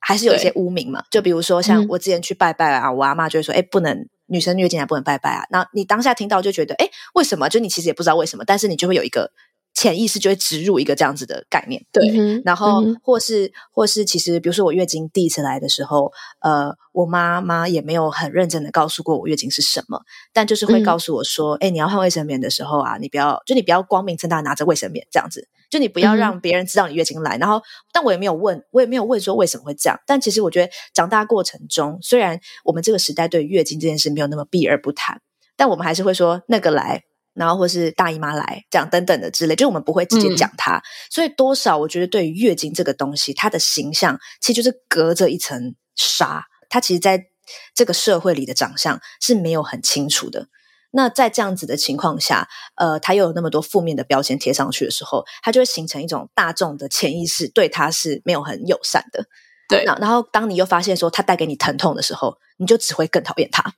[0.00, 1.04] 还是有一些污名嘛。
[1.10, 9.32] 就比如说，像我之前去拜拜啊，嗯、我阿妈就会说：“哎，不能女生月经还不能拜拜啊。”那你当下听到就觉得：“哎，为什么？”就你其实也不知道为什么，但是你就会有一个。
[9.74, 20.00] 潜意识就会植入一个这样子的概念，对，嗯、然后或是或是其实，比如说我月经第一次来的时候，呃，我妈妈也没有很认真的告诉过我月经是什么，
[20.32, 27.36] 但就是会告诉我说，哎、嗯，你要换卫生棉的时候啊，你不要，就你不要光明正大拿着卫生棉这样子，就你不要让别人知道你月经来。
[27.36, 27.60] 嗯、然后，
[27.92, 29.98] 但我也没有问，我也没有问说为什么会这样。
[30.06, 35.20] 但其实我觉得长大过程中，虽然我们这个时代对月经这件事没有那么避而不谈，
[35.56, 37.02] 但我们还是会说那个来。
[37.34, 47.26] 然后或是大姨妈来这样等等的之类，就我们不会直接讲它，嗯、所以多少我觉得对于月经这个东西，它的形象其实就是隔着一层纱，它其实在
[47.74, 50.48] 这个社会里的长相是没有很清楚的。
[50.96, 59.26] 那在这样子的情况下，呃，它又有那么多负面的标签贴上去的时候，它就会形成一种大众的潜意识，对它是没有很友善的。
[59.68, 63.74] 对，那然后当你又发现说它带给你疼痛的时候，你就只会更讨厌它。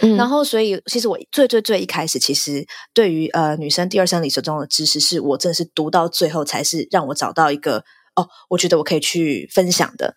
[0.00, 7.84] 嗯、然后，所以其实我最最最一开始，其实对于呃女生第二生理时钟的知识，是我真的是读到最后，才是让我找到一个
[8.16, 10.14] 哦，我觉得我可以去分享的。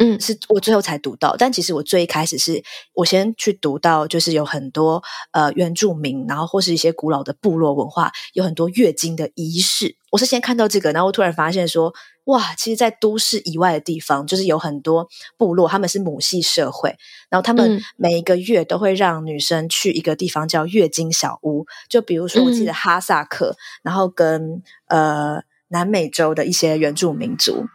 [0.00, 2.62] 嗯，是我最后才读到，但其实我最一开始是
[2.94, 9.96] 我先去读到，就是有很多呃原住民，然后或是一些古老的部落文化，有很多月经的仪式。
[10.12, 11.92] 我是先看到这个，然后突然发现说，
[12.28, 16.96] 哇，其实，在都市以外的地方，就是有很多部落，他们是母系社会，
[17.28, 27.66] 然后他们每一个月都会让女生去一个地方叫月经小屋，就比如说我记得哈萨克，然后跟呃南美洲的一些原住民族。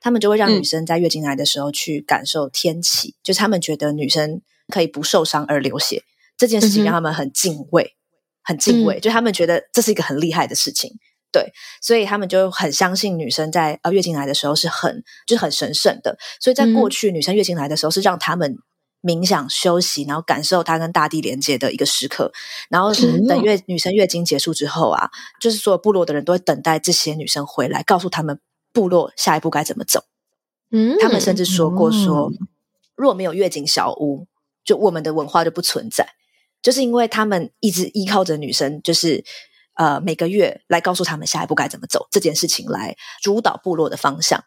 [0.00, 6.02] 他们就会让女生在月经来的时候去感受天气，嗯、就是他们觉得女生可以不受伤而流血
[6.36, 7.96] 这件事情，让他们很敬畏，嗯、
[8.42, 10.92] 很敬畏，嗯、就他们觉得这是一个很厉害的事情，
[11.34, 18.56] 对，所以他们就很相信女生在呃月经来的时候是很就是很神圣的，所以在过去、嗯、女生月经来的时候是让他们
[19.02, 22.32] 冥想休息，然后感受她跟大地连接的一个时刻，
[22.70, 22.94] 然后
[23.28, 28.38] 等月女生月经结束之后啊，就是所有部落的人都会等待这些女生回来，告诉他们。
[28.74, 30.02] 部落下一步该怎么走？
[30.72, 32.28] 嗯，他们甚至说过说，
[32.96, 34.26] 如果没有月经小屋，
[34.64, 36.08] 就我们的文化就不存在，
[36.60, 39.24] 就是因为他们一直依靠着女生，就是
[39.74, 44.44] 呃每个月来告诉他们下一步该怎么走这件事情来主导部落的方向。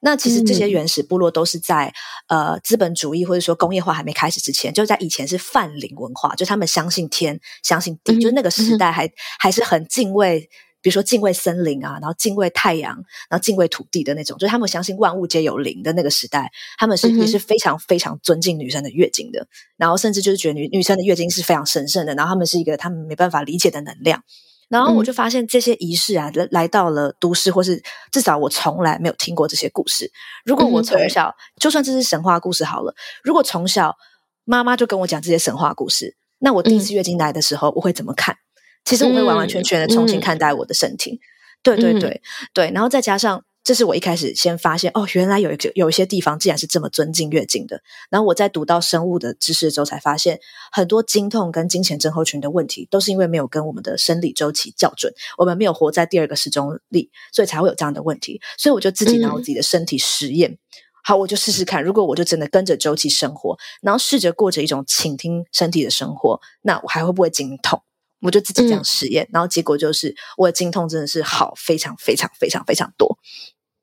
[0.00, 1.92] 那其实这些原始部落都是在、
[2.28, 10.48] 嗯、呃资本主义或者说工业化还没开始之前，就在以前是泛灵文化，就他们相信天，相信地，嗯、就是那个时代还、嗯、还是很敬畏，
[10.80, 12.94] 比如说敬畏森林啊，然后敬畏太阳，
[13.28, 24.22] 然后敬畏土地的那种，就是他们相信万物皆有灵的那个时代，他们是、嗯、也是非常非常尊敬女生的月经的，然后甚至就是觉得女女生的月经是非常神圣的，然后他们是一个他们没办法理解的能量。
[24.68, 30.10] 然后我就发现这些仪式啊，来、嗯、来到了都市，或是至少我从来没有听过这些故事。
[30.44, 33.96] 如果我从小，嗯、就算这是神话故事好了，如果从小
[34.44, 38.36] 妈妈就跟我讲这些神话故事，那我第一次月经来的时候，我会怎么看？
[38.84, 41.12] 其实我会完完全全的重新看待我的身体。
[41.12, 41.20] 嗯、
[41.62, 43.44] 对对对、嗯、对，然后再加上。
[43.68, 47.82] 这是我一开始先发现哦，原来有一个有一些地方竟然是这么尊敬月经的。
[48.08, 50.40] 然后我在读到生物的知识之后，才发现
[50.72, 58.40] 很多经痛跟经前症候群的问题，都是因为没有跟我们的生理周期校准，我们没有活在第二个时钟里，所以才会有这样的问题。
[58.56, 60.58] 所以我就自己拿我自己的身体实验，嗯、
[61.04, 67.82] 好，我就试试看，如果我就真的跟着周期生活，然后试着过着一种倾听身体的生活，那我还会不会经痛？
[68.22, 73.18] 我就自己这样实验，嗯、然后结果就是我的经痛真的是好非常非常非常非常多。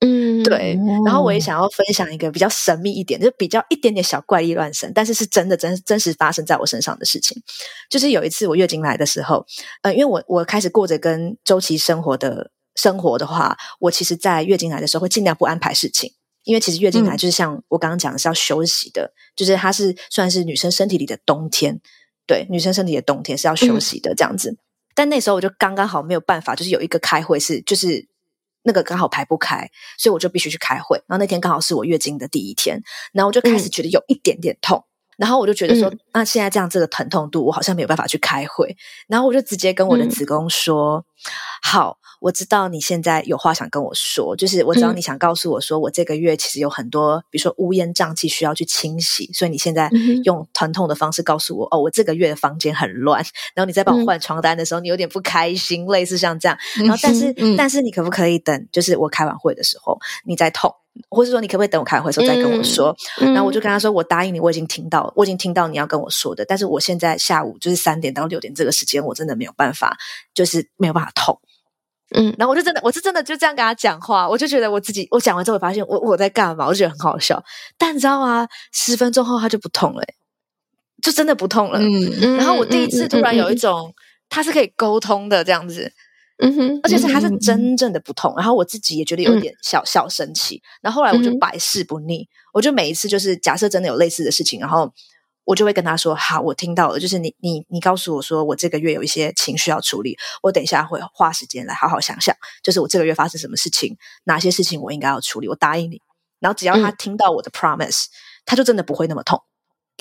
[0.05, 0.77] 嗯，对。
[1.03, 7.41] 然后我也想要分享一个比较神秘一点，就比较一点点小怪力乱神，但是是真的真真实发生在我身上的事情。
[7.89, 9.45] 就是有一次我月经来的时候，
[9.81, 16.11] 呃，因为我我开始过着跟周期生活的生活的话，我其实，在月经来的时候会尽量不安排事情，
[16.43, 21.79] 因为其实月经来就是像我刚刚讲的是要休息的，嗯、就是它是算是女生身体里的冬天，
[22.27, 24.51] 对，女生身体的冬天是要休息的这样子。
[24.51, 24.57] 嗯、
[24.93, 28.07] 但那时候我就刚刚好没有办法，就是有一个开会是就是。
[28.65, 30.97] 那个刚好排不开，所以我就必须去开会。
[31.07, 32.81] 然后那天刚好是我月经的第一天，
[33.13, 34.85] 然后我就开始觉得有一点点痛，嗯、
[35.17, 38.75] 然后我就觉得说，嗯、那现在这样这个疼痛度，我好像没有办法去开会。
[39.07, 41.31] 然后我就直接跟我的子宫说：“嗯、
[41.63, 49.89] 好。”我知道你现在有话想跟我说，就是我知道你想告诉我说，我这个月其实有很多，比如说乌烟瘴气需要去清洗，所以你现在
[50.23, 53.23] 用疼痛的方式告诉我，哦，我这个月的房间很乱，
[53.53, 56.57] 然后你在帮我换床单的时候，你有点不开心，类似像这样。
[56.77, 60.73] 然后，但是，但是你可不可以等，就是我开完会的时候，你再痛，
[61.09, 62.95] 或是说你可不可以等我开完会的时候再跟我说？
[63.19, 69.97] 然后我就跟他说，我答应你，我已经听到，我已经听到你要跟我说的，但是我现在下午就是三点到六点这个时间，我真的没有办法，
[70.33, 71.39] 就是没有办法痛。
[72.17, 77.43] 嗯，然后我就真的，我是真的就这样跟他讲话，我就觉得我自己，我讲完之后，我发现我我在干嘛，我就觉得很好笑。
[77.77, 78.47] 但你知道吗？
[78.71, 80.03] 十分钟后他就不痛了，
[81.01, 81.79] 就真的不痛了。
[82.37, 83.93] 然后我第一次突然有一种，
[84.29, 85.91] 他是可以沟通的这样子，
[86.37, 88.33] 嗯哼，而且是他是真正的不痛。
[88.37, 90.61] 然后我自己也觉得有点小小生气。
[90.81, 94.93] 然后后来我就百试不腻，我就每一次就是假设真的有类似的事情，然后。
[95.45, 106.01] 我就会跟他说：“好，我听到了，就是你你你告诉我说，我这个月有一些情绪要处理，我等一下会花时间来好好想想，就是我这个月发生什么事情，哪些事情我应该要处理，我答应你。
[106.39, 108.09] 然后只要他听到我的 promise，、嗯、
[108.45, 109.41] 他就真的不会那么痛。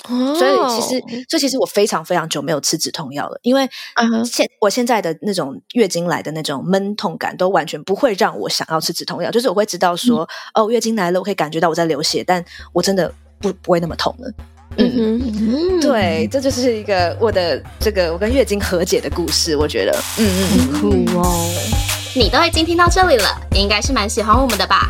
[0.09, 3.67] 哦、所以其实，这其实我非常非常久没有吃止痛药了，因为
[4.25, 9.31] 现我现在的那种月经来的那种闷痛感，都完全不会让我想要吃止痛药。
[9.31, 14.33] 就是我会知道说，嗯、哦，月经来了，我可以感觉到我在流血，但我真的不不会那么痛了。”
[14.77, 15.21] 嗯。
[15.47, 21.49] 嗯，对，这就是一个我的这个我跟月经和解的故事，我觉得，嗯嗯，酷哦。
[22.15, 24.89] 你都已经听到这里了，你应该是蛮喜欢我们的吧？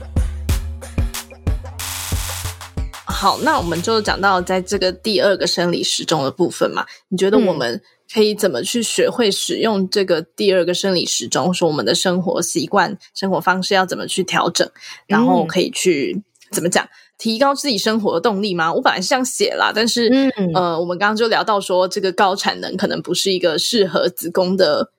[3.11, 6.85] 好，那我们就讲到在这个第二个生理时钟的部分嘛。
[7.09, 7.79] 你觉得我们
[8.11, 11.53] 可以怎么去学会使用这个第二个生理时钟？
[11.53, 14.67] 说我们的生活习惯、生活方式要怎么去调整，
[15.05, 16.87] 然后可以去、嗯、怎么讲，
[17.17, 18.73] 提高自己生活的动力吗？
[18.73, 24.91] 我本来是这样写啦，但是、嗯、呃，我们刚刚就聊到说，这个高产能可能不是一个适合子宫的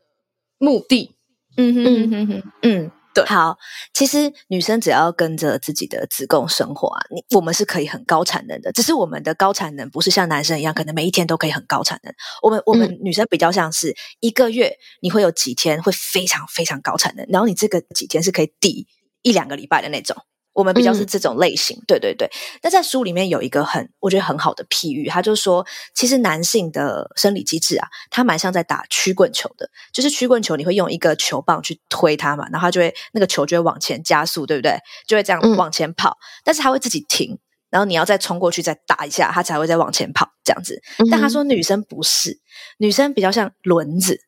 [0.59, 1.11] 目的。
[1.57, 2.91] 嗯哼嗯哼哼嗯。
[3.15, 3.59] 对，好，
[3.93, 8.73] 其实女生只要跟着自己的子宫生活啊，你我们是可以很高产能的。
[8.73, 12.15] 只是我们的高产能不是像男生一样，可能每一天都可以很高产能。
[12.43, 18.87] 我们我们女生比较像是一个月你会有几天会非常非常高产能，然后你这个几天是可以抵
[19.23, 20.17] 一两个礼拜的那种。
[20.53, 22.31] 我们比较是这种类型，嗯、对对对。
[22.63, 34.79] 那在书里面有一个很我觉得很好的譬喻，他就说，其实男性的生理机制啊，他蛮像在打曲棍球的，就是曲棍球你会用一个球棒去推它嘛，然后它就会那个球就会往前加速，对不对？
[35.07, 37.39] 就会这样往前跑，嗯、但是它会自己停，
[37.71, 40.83] 然后你要再冲过去再打一下，它才会再往前跑这样子。
[41.11, 42.41] 但他说女生不是，
[42.77, 44.21] 女生比较像轮子，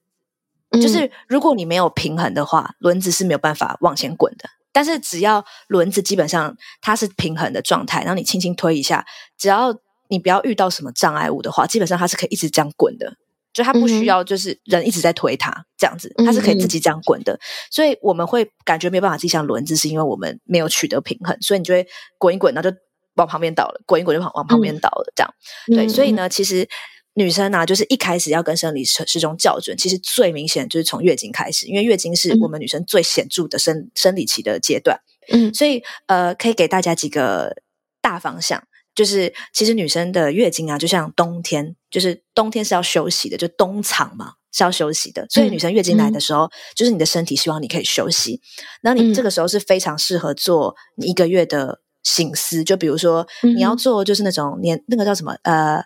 [0.72, 4.49] 就是如果你没有平衡的话，轮子是没有办法往前滚的。
[4.75, 9.07] 但是只要轮子基本上它是平衡的状态，然后你轻轻推一下，
[9.39, 9.75] 只要
[10.09, 13.14] 你不要遇到什么障碍物的话，基本上它是可以一直这样滚的。
[13.53, 17.39] 就它不需要就是人一直在推它这样子，它是可以自己这样滚的。
[17.70, 21.87] 所以我们会感觉没办法自己像轮子，是因为我们没有取得平衡，所以你就会
[22.18, 22.77] 滚一滚，然后就
[23.14, 25.33] 往旁边倒了，滚一滚就往往旁边倒了，这样。
[25.68, 26.68] 对，所以呢，其实。
[27.17, 34.99] 女生呢、啊，就是一开始要跟生理时钟校准，其实最明显就是从月经开始，因为月经是我们女生最显著的生、嗯、生理期的阶段。
[35.31, 37.57] 嗯，所以呃，可以给大家几个
[38.03, 38.62] 大方向，
[38.97, 45.25] 就是其实女生的月经啊，就像冬天，就是冬天是要休息的，就冬藏嘛是要休息的。
[45.31, 48.41] 所以女生月经来的时候，嗯、就是你的身体希望你可以休息，
[48.83, 55.85] 那、嗯、你这个时候是非常适合做你一个月的醒思，就比如说你要做就是那种年那个叫什么呃。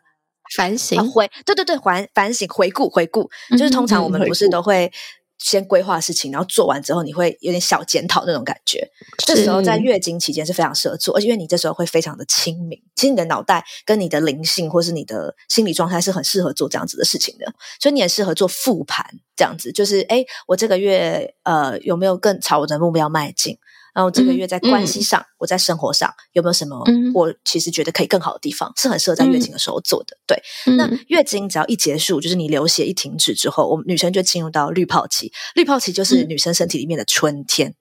[0.57, 4.91] 反省、啊、回，对对对，反反省回顾回顾，就是通常我们不是都会
[5.39, 8.91] 先规划事情，嗯、然后做完之后你会有点小检讨那种感觉。
[9.19, 17.47] 这时候在月经期间是非常适合做，而且因为你这时候会非常的清明，其实你的脑袋跟你的灵性或是你的心理状态是很适合做这样子的事情的，
[17.81, 23.59] 所以你也适合做复盘这样子，就是哎我这个月呃有没有更朝我的目标迈进？
[23.95, 26.85] 然后这个月在关系上，嗯、我在生活上有没有什么
[27.15, 30.17] 我其实觉得可以更好的地方，嗯、是很适合在月经的时候做的。
[30.27, 35.33] 对，嗯、那月经只要一结束，就是你流血一停止之后，我们女生就进入到滤泡期。
[35.55, 37.75] 滤泡期就是女生身体里面的春天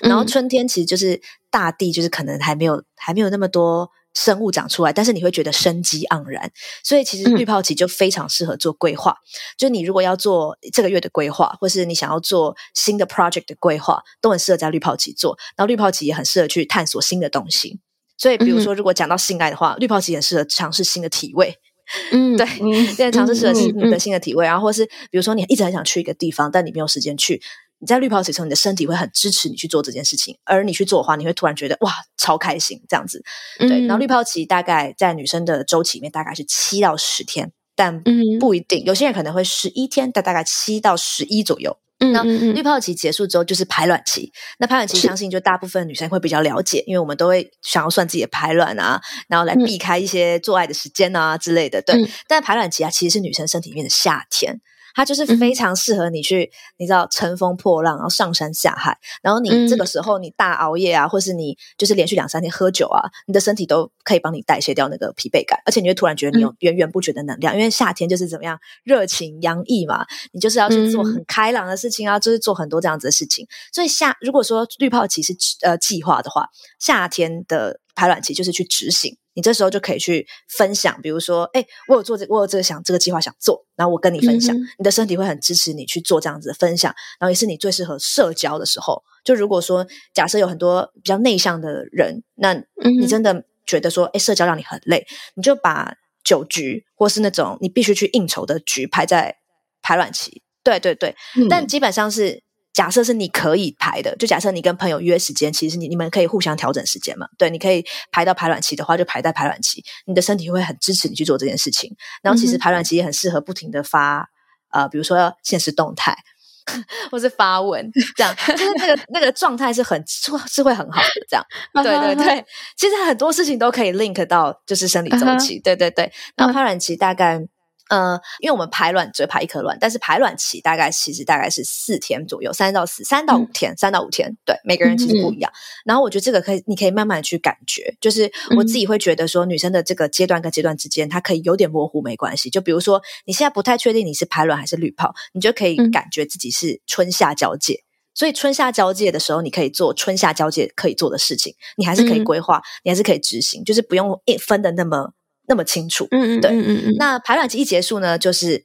[0.00, 3.90] 然后春天其实就是大地，就是可能还没有还没有那么多。
[4.14, 6.50] 生物长出来，但是你会觉得生机盎然，
[6.82, 9.12] 所以其实绿泡期就非常适合做规划。
[9.12, 9.16] 嗯、
[9.56, 15.38] 就你如果要做这个月的规划，或是你想要做新的 project 的规划，都很适合在绿泡期做。
[15.56, 17.78] 然后绿泡期也很适合去探索新的东西。
[18.16, 21.54] 所以，比如说，如果讲到性爱的话，滤、嗯、泡期也适合尝试新的体位。
[22.10, 24.44] 嗯，对，现在尝试适合新的新的体位。
[24.44, 27.40] 然后，或是比如说，你一直很想去一个地方，但你没有时间去。
[27.80, 33.22] 你在滤泡期的时候，你的身体会很支持你去做这件事情，而你去做的话，你会突然觉得哇，超开心这样子。
[33.58, 38.02] 对，嗯、然后滤泡期大概在女生的周期里面大概是七到十天，但
[38.40, 41.78] 不一定，有些人可能会十一天，但大概七到十一左右。
[42.00, 51.82] 嗯，那滤泡期结束之后就是排卵期，那排卵期相信就大部分女生会比较了解，因为我们都会想要算自己的排卵啊，然后来避开一些做爱的时间啊之类的。
[51.82, 54.60] 对，嗯、但排卵期啊，其实是女生身体里面的夏天。
[54.98, 73.46] 它就是非常适合你去，嗯、你知道乘风破浪，然后上山下海，然后你这个时候你大熬夜啊，嗯、或是你就是连续两三天喝酒啊，你的身体都可以帮你代谢掉那个疲惫感，而且你会突然觉得你有源源不绝的能量，嗯、因为夏天就是怎么样热情洋溢嘛，你就是要去做很开朗的事情啊，嗯、就是做很多这样子的事情。
[73.72, 75.32] 所以夏如果说滤泡期是
[75.62, 76.48] 呃计划的话，
[76.80, 79.16] 夏天的排卵期就是去执行。
[79.38, 89.00] 你这时候就可以去分享，比如说，哎，我有做这，我有这个想这个计划想做，然后我跟你分享，嗯、你的身体会很支持你去做这样子的分享，然后也是你最适合社交的时候。
[89.22, 92.52] 就如果说假设有很多比较内向的人，那
[92.98, 99.36] 你真的觉得说，哎，社交让你很累，你就把酒局或是那种你必须去应酬的局排在
[99.80, 100.42] 排卵期。
[100.64, 102.42] 对对对，嗯、但基本上是。
[102.78, 107.26] 假设是你可以排的，就假设你跟朋友约时间，其实你你们可以互相调整时间嘛。
[107.36, 111.96] 对，你可以排到排卵期的话，就排在排卵期，你的身体会很支持你去做这件事情。
[112.22, 114.30] 然后其实排卵期也很适合不停的发
[114.70, 116.16] 呃，比如说现实动态，
[117.10, 121.08] 或是发文， 这样就是那个 那个状态是很是是会很好的。
[121.28, 121.44] 这样，
[121.82, 126.12] 对对对，其实很多事情都可以 link 到就是生理周期，对对对。
[126.36, 127.40] 然后排卵期大概。
[127.88, 135.50] 呃，因为我们排卵只会排一颗卵，但是排卵期大概其实大概是四天左右，三到四，三到五天，三到五天，对，每个人其实不一样。
[135.50, 142.50] 嗯、然后我觉得这个可以，你可以慢慢去感觉，就是我自己会觉得说，女生的这个阶段跟阶段之间，它可以有点模糊，没关系。
[142.50, 147.82] 就比如说你现在不太确定你是排卵还是滤泡，你就可以感觉自己是春夏交界。
[148.14, 155.12] 所以春夏交界的时候，你可以做春夏交界可以做的事情，你还是可以规划，你还是可以执行，就是不用一分的那么。
[155.48, 156.94] 那么清楚，嗯嗯，对，嗯嗯嗯。
[156.98, 158.64] 那排卵期一结束呢，就是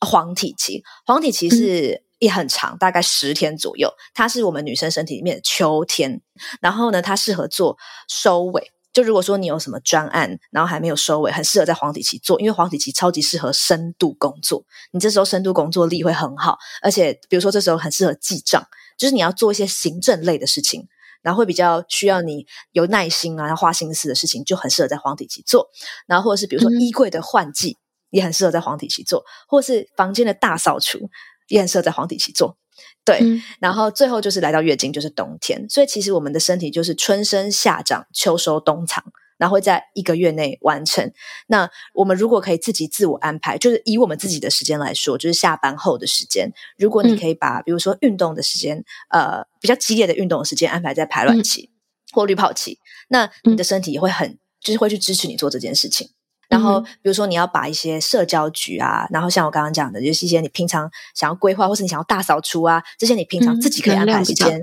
[0.00, 0.82] 黄体期。
[1.06, 3.90] 黄体期是也很长，大概十天左右。
[4.12, 6.20] 它是我们女生身体里面的秋天。
[6.60, 8.72] 然后呢，它适合做收尾。
[8.92, 14.64] 就如果说你有什么专案，然后还没有收尾，很适合在黄体期做，因为黄体期超级适合深度工作。
[14.90, 18.66] 你这时候深度工作力会很好，而且比如说这时候很适合记账，
[18.98, 20.88] 就是你要做一些行政类的事情。
[21.28, 25.68] 然后会比较需要你有耐心啊，要花心思的事情，就很适合在黄体期做。
[26.06, 27.76] 然后或者是比如说衣柜的换季，嗯、
[28.12, 31.10] 也很适合在黄体期做，或者是房间的大扫除，
[31.48, 32.56] 也很适合在黄体期做。
[33.04, 35.68] 对，嗯、然后最后就是来到月经，就是冬天。
[35.68, 39.04] 所以其实我们的身体就是春生夏长秋收冬藏。
[39.38, 41.10] 然后会在一个月内完成。
[41.46, 46.52] 那我们如果可以自己自我安排，就是以我们自己的时间来说，就是下班后的时间。
[46.76, 51.70] 如果你可以把，比如说运动的时间，呃，比较激烈的运动的时间安排在排卵期
[52.12, 52.78] 或滤泡期，
[53.08, 56.10] 那你的身体也会很，就是会去支持你做这件事情。
[56.48, 64.58] 然后，比如说你要把一些社交局啊，然后像我刚刚讲的，就是一些你平常想要规划，或是你想要大扫除啊，这些你平常自己可以安排时间。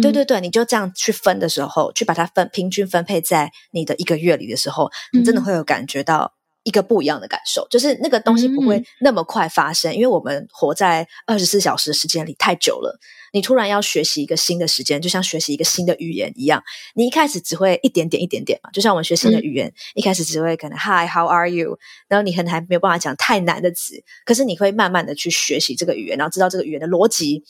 [0.00, 6.32] 对对对，你就这样去分的时候，去把它分平均分配在你的一个月里的时候，你真的会有感觉到
[6.62, 12.98] 一个不一样的感受，就是那个东西不会那么快发生，因为我们活在二十四小时的时间里太久了。
[13.32, 16.62] 你突然要学习一个新的时间，就像学习一个新的语言一样，
[16.94, 21.76] 你一开始只会一点点一点点嘛，就像我们学新的语言，一开始只会可能 Hi，How are you？
[22.08, 27.42] 然后你可能还没有办法讲太难的词，可是你会慢慢的去学习这个语言，然后知道这个语言的逻辑。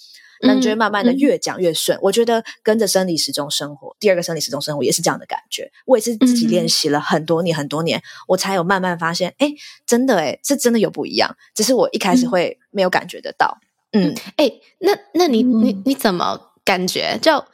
[0.45, 1.99] 那你就会慢慢的越讲越顺。
[2.01, 5.71] 我觉得跟着生理时钟生活，第二个生理时钟生活也是这样的感觉。
[5.87, 9.53] 我也是自己练习了很多年很多年，我才有慢慢发现，哎，
[9.87, 11.37] 真的哎，这真的有不一样。
[11.55, 13.59] 只是我一开始会没有感觉得到。
[13.93, 17.19] 嗯，哎、嗯，那那你你你怎么感觉？
[17.21, 17.45] 就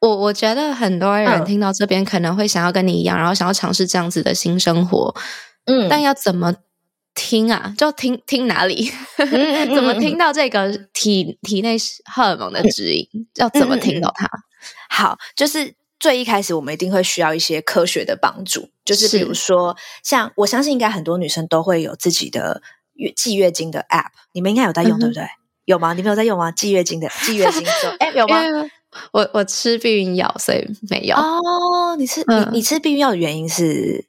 [0.00, 5.14] 我我觉得很多人听到这边可能会想要跟你一样，然后想要尝试这样子的新生活。
[5.66, 6.54] 嗯，但要怎么？
[7.22, 8.90] 听啊，就听听哪里？
[9.74, 13.06] 怎么听到这个体体内荷尔蒙的指引？
[13.34, 14.26] 要怎么听到它？
[14.88, 22.62] 好，就是最一开始，我们一定会需要一些科学的帮助，就是比如说，像我相信应该很多女生都会有自己的
[22.94, 25.26] 月记月经的 App，你们应该有在用，对不对？
[25.66, 25.92] 有吗？
[25.92, 26.50] 你们有在用吗？
[26.50, 28.40] 记月经的记月经的， 哎，有吗？
[29.12, 31.14] 我我吃避孕药，所以没有。
[31.14, 34.08] 哦，你吃你你吃避孕药的原因是？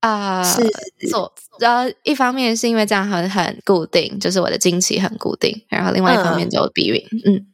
[0.00, 0.62] 啊，是
[1.10, 7.46] 做呃，一方面是因为这样很很固定，就是我的经期很固定，然后另外一方面就避孕，嗯，嗯。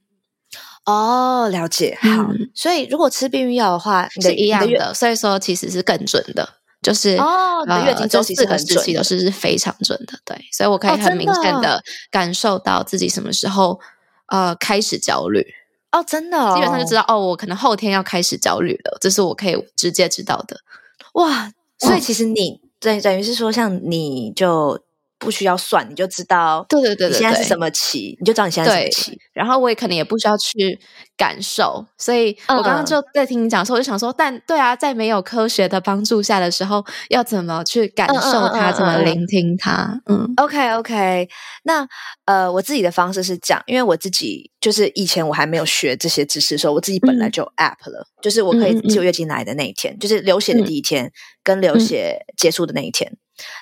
[0.84, 6.46] 哦，了解，好，嗯、所以如果吃避孕药的话，你的是一样的，所以说其实是更准的，
[6.82, 11.82] 就是哦，你的月经周期是很准的，是是非常准的，对，所以我可以很明显的。
[12.10, 13.80] 感受到自己什么时候、
[14.28, 15.46] 哦、呃开始焦虑，
[15.90, 20.60] 哦，真的、哦，基本上就知道哦，我可能后天要开始焦虑了，这是我可以直接知道的，
[21.14, 21.50] 哇。
[21.76, 24.78] 所以其实你等等于是说，像你就
[25.24, 29.18] 不需要算，你就知道，对对对，你现在是什么期，你就知道你现在是什么期。
[29.32, 30.78] 然后我也可能也不需要去
[31.16, 40.00] 感受，所以我刚刚就在听你讲的时候，我就想说，但对啊，在没有科学的帮助下的时候，要怎么去感受它，怎么聆听它？
[40.06, 41.28] 嗯，OK OK。
[41.64, 41.88] 那
[42.26, 51.10] 呃，我自己的方式是这样，因为我自己就是以前我还没有学这些知识的时候，我自己本来就 App 了，就是我可以记月经来的那一天，就是流血的第一天
[51.42, 53.16] 跟流血结束的那一天。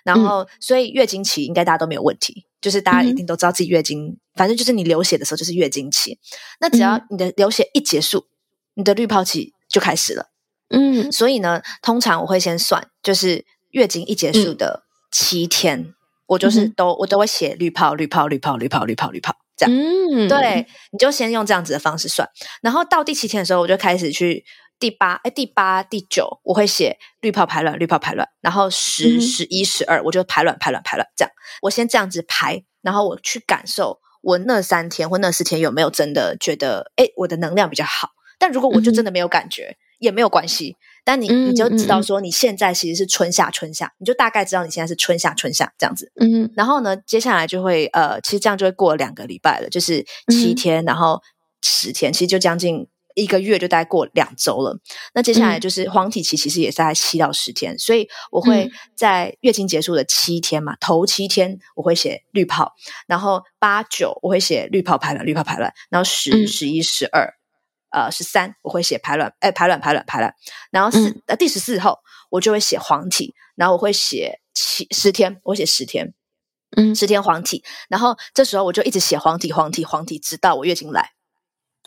[0.04, 6.18] 然后，所以月经期应该大家都没有问题，就是大家一定都知道自己月经，反正就是你流血的时候就是月经期。
[6.60, 8.26] 那只要你的流血一结束，
[8.74, 10.26] 你的滤泡期就开始了。
[10.68, 15.94] 嗯，所以呢，通常我会先算，就是月经一结束的七天，
[16.26, 19.74] 我就是都我都会写滤泡、滤泡、滤泡、滤泡、滤泡、滤泡这样。
[19.74, 22.28] 嗯，对，你就先用这样子的方式算，
[22.62, 24.44] 然后到第七天的时候，我就开始去。
[24.82, 31.30] 第八哎，第八、第九，我会写绿泡排卵，绿泡排卵，然后十、十一、十二，我就排卵、排卵、排卵，这样。
[31.62, 38.08] 我先这样子排，然后我去感受我那三天或那四天有没有真的觉得，哎，我的能量比较好。
[38.40, 40.76] 但如果我就真的没有感觉，嗯、也没有关系。
[41.04, 46.10] 但你你就知道说，你现在其实是春夏春夏，你就大概知道你现在是春夏春夏这样子。
[46.20, 51.22] 嗯，然后呢，接下来就会呃，其实这样就会过两个礼拜了，就是七天，然后
[51.62, 52.88] 十天，其实就将近。
[53.14, 54.78] 一个月就大概过两周了，
[55.14, 62.72] 那接下来就是黄体期，其实也是在七到十天，嗯、所以我会在月经结束的七天嘛，嗯、头七天我会写滤泡，
[63.06, 67.34] 然后八九我会写滤泡排卵，滤泡排卵，然后十、十一、十二，
[67.90, 70.34] 呃，十三我会写排卵，哎，排卵排卵排卵，
[70.70, 71.98] 然后四、嗯、呃第十四后
[72.30, 76.14] 我就会写黄体，然后我会写七十天，我写十天，
[76.76, 81.10] 嗯，十天黄体，然后这时候我就一直写黄体黄体黄体，直到我月经来。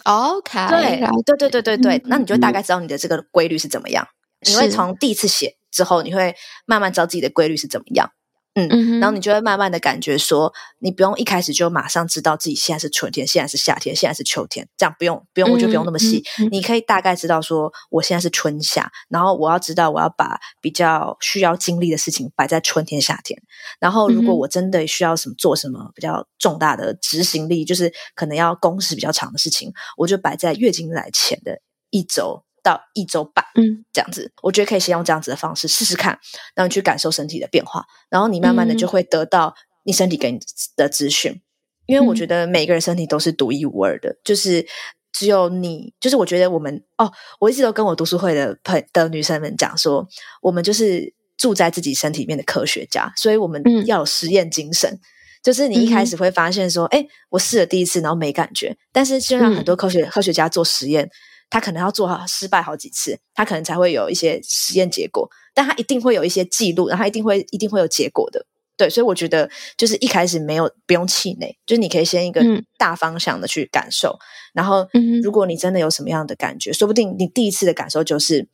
[0.03, 4.07] OK，对，对，对，对，对，对，那你就大概知道你的这个规律是怎么样。
[4.47, 6.35] 你会从第一次写之后，你会
[6.65, 8.11] 慢慢知道自己的规律是怎么样。
[8.55, 16.23] 嗯，嗯然后你就会慢慢的感觉说，你不用一开始就马上知道自己现在是春天，现在是夏天，现在是秋天，这样不用，不用，我就不用那么细。
[16.51, 23.41] 你可以大概知道说，我现在是春夏，然后我要知道我要把比较需要经历的事情摆在春天、夏天。
[23.79, 31.59] 然后，如果我真的需要什么做什么比较重大的执行力，就是可能要工时比较长的事情，我就摆在月经来前的。
[31.91, 36.17] 一周到一周半，嗯，这样子，我觉得可以先用这样子的方式试试看，
[36.55, 39.53] 让你去感受身体的变化，然后你慢慢的就会得到
[39.83, 40.39] 你身体给你
[40.75, 41.41] 的资讯，嗯、
[41.85, 44.65] 因为我觉得每个人身体都是独一无二的，就是
[45.13, 50.07] 只有你，就是我觉得我们哦，我一直都跟我读书会的朋的女生们讲说，
[50.41, 54.89] 我们就是住在自己身体里面的科学家，所以我们要有实验精神。
[54.91, 54.99] 嗯
[55.45, 58.75] 就是你一开始会发现说，哎、嗯，我试了第一次，然后没感觉。
[58.91, 61.07] 但是就像很多科学、嗯、科学家做实验，
[61.49, 65.29] 他可能要做好失败好几次，他可能才会有一些实验结果。
[65.53, 68.45] 但他一定会有一些记录，然后他一定会一定会有结果的。
[68.77, 72.41] 对，所以我觉得就是一开始没有不用气馁，就是你可以先一个
[72.77, 74.09] 大方向的去感受。
[74.09, 74.19] 嗯、
[74.55, 74.85] 然后，
[75.23, 78.49] 如果你真的有什么样的感觉，说不定你第一次的感受就是，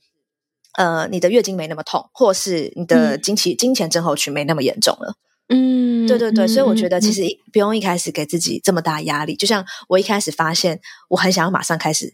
[0.77, 5.15] 呃，你的月经没那么痛，或是你的经期、嗯、经前症候群没那么严重了。
[5.49, 9.35] 嗯，对对对，所以我觉得其实不用一开始给自己这么大压力。
[9.35, 10.79] 就像我一开始发现
[11.09, 12.13] 我很想要马上开始，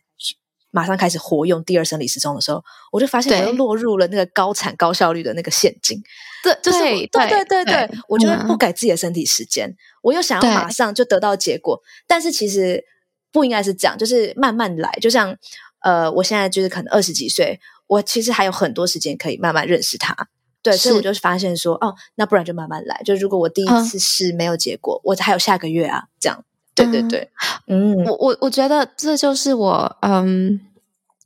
[0.77, 5.99] 马上开始活用第二生理时钟的时候，我就发现我又落入了那个高产高效率的那个陷阱。
[6.43, 12.83] 对，就是对对对对，对，我就会不给自己的身体时间，我又想要马上就得到结果，但是其实
[13.31, 14.91] 不应该是这样，就是慢慢来。
[15.01, 15.35] 就像
[15.81, 20.15] 呃，我现在就是可能二十几岁，我其实还有很多时间可以慢慢认识他。
[20.61, 23.01] 对，所以我就发现说，哦，那不然就慢慢来。
[23.03, 26.43] 就如果我第一次试没有结果，嗯、我还有下个月啊，这样。
[26.75, 27.27] 对对对，
[27.65, 30.59] 嗯，我我我觉得这就是我嗯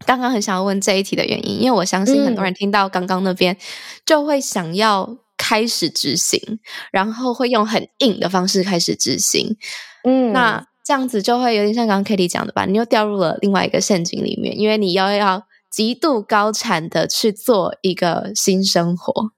[0.05, 3.57] 刚刚很想要问这一题的原因，因为我相信很多人听到刚刚那边、嗯、
[4.05, 6.59] 就会想要开始执行，
[6.91, 9.57] 然后会用很硬的方式开始执行。
[10.03, 12.65] 嗯，那这样子就会有点像刚刚 Katie 讲的吧？
[12.65, 15.43] 你又掉入了另外一个陷阱里面，因为你要要。
[15.71, 19.31] 极度高产的去做一个新生活，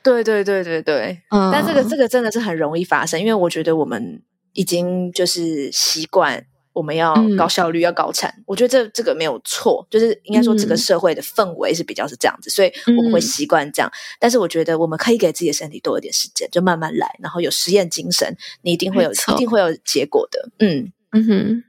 [0.00, 13.90] 对对对对对，嗯，但这个这个真的是很容易发生，因为我觉得我们已经就是习惯我们要高效率、嗯、要高产，我觉得这这个没有错，就是应该说这个社会的氛围是比较是这样子，所以我们会习惯这样。
[13.90, 20.48] 嗯、但是我觉得我们可以给自己的身体多一点时间，就慢慢来，然后有实验精神，你一定会有一定会有结果的。
[20.58, 21.64] 嗯嗯哼，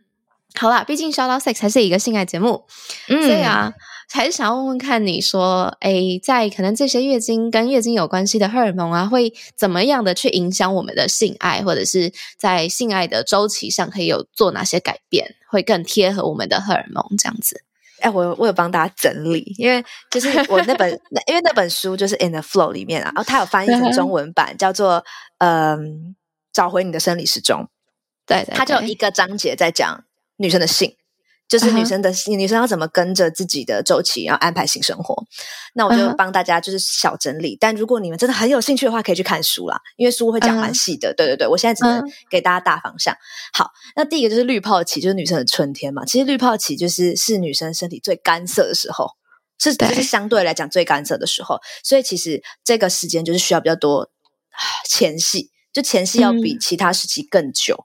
[0.56, 2.66] 好啦，毕竟 Shout Out Sex 还是一个性爱节目，
[3.10, 3.74] 嗯，所以啊。
[4.16, 5.92] 还是想要问问看，你说，哎，
[6.22, 17.64] 在可能这些月经跟月经有关系的荷尔蒙啊，会怎么样的去影响我们的性爱，或者是在性爱的周期上可以有做哪些改变，会更贴合我们的荷尔蒙这样子？
[18.02, 20.92] 哎，我我有帮大家整理，因为就是我那本，
[21.26, 25.04] 因为那本书就是 In the Flow 里面啊，然后它有翻译成中文版，叫做
[25.40, 26.16] 嗯，
[26.54, 27.68] 找回你的生理时钟。
[28.28, 30.04] 对，对，对，它就有一个章节在讲
[30.38, 30.96] 女生的性。
[31.48, 32.36] 就是女生的、uh -huh.
[32.36, 35.24] 女生要怎么跟着自己的周期，然后安排性生活。
[35.76, 37.52] 那我就帮大家就是小整理。
[37.52, 37.58] Uh -huh.
[37.60, 41.10] 但如果你们真的很有兴趣的话，可以去看书啦，因为书会讲蛮细的。
[41.10, 41.16] Uh -huh.
[41.16, 43.14] 对对对，我现在只能给大家大方向。
[43.14, 43.18] Uh.
[43.60, 46.04] 好，那第一个就是滤泡期，就是女生的春天嘛。
[46.06, 49.12] 其实滤泡期就是是女生身体最干涩的时候，
[49.60, 51.60] 是就是相对来讲最干涩的时候。
[51.84, 54.10] 所以其实这个时间就是需要比较多
[54.90, 57.84] 前戏，就前戏要比其他时期更久，uh.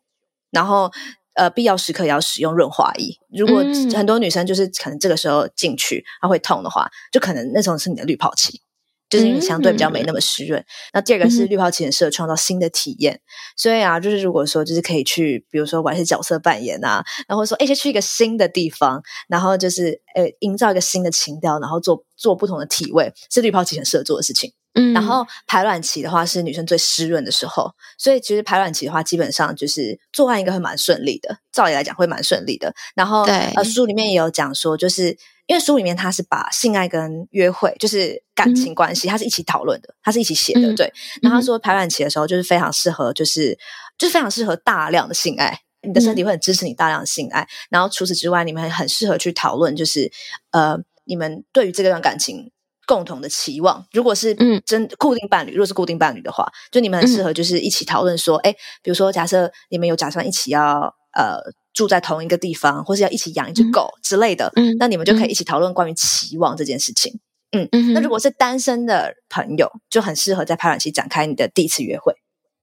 [0.52, 0.90] 然后。
[1.38, 3.16] 呃，必要时刻也要使用润滑液。
[3.30, 3.62] 如果
[3.96, 8.60] 很多女生就是可能这个时候进去，她会痛的话，就可能那种是你的滤泡期，
[9.08, 10.60] 就是你相对比较没那么湿润。
[10.60, 13.20] 嗯、那第二个是滤泡期很适合创造新的体验，
[13.56, 24.52] 所以啊，就是如果说就是可以去，比如说玩一些角色扮演啊，然后说哎，先去一个新的地方，然后就是呃，营造一个新的情调，然后做做不同的体位，是滤泡期很适合做的事情。
[24.74, 32.72] 嗯，然后排卵期的话是女生最湿润的时候，所以其实排卵期的话，基本上就是做爱应该会蛮顺利的，照理来讲会蛮顺利的。
[32.94, 35.08] 然后对，呃，书里面也有讲说，就是
[35.46, 40.60] 因为书里面它是把性爱跟约会，就是感情关系，嗯、它是一起讨论的，它是一起写的。
[40.60, 40.92] 嗯、对，
[41.22, 43.58] 然后他说排卵期的时候就是非常适合，就是
[43.96, 47.40] 就是非常适合大量的性爱，你的身体会很支持你大量的性爱。
[47.40, 50.12] 嗯、然后除此之外，你们很适合去讨论，就是
[50.50, 52.52] 呃，你们对于这段感情。
[52.88, 54.34] 共同的期望，如果是
[54.64, 61.36] 真固定伴侣，嗯，如果是固定伴侣的话，就你们很适合就是一起讨论说，哎，嗯，比如说假设你们有打算一起要呃
[61.74, 67.20] 住在同一个地方，或是要一起养一只狗之类的，嗯，那你们就可以一起讨论关于期望这件事情。
[67.52, 72.14] 嗯，嗯，那如果是单身的朋友，就很适合在排卵期展开你的第一次约会。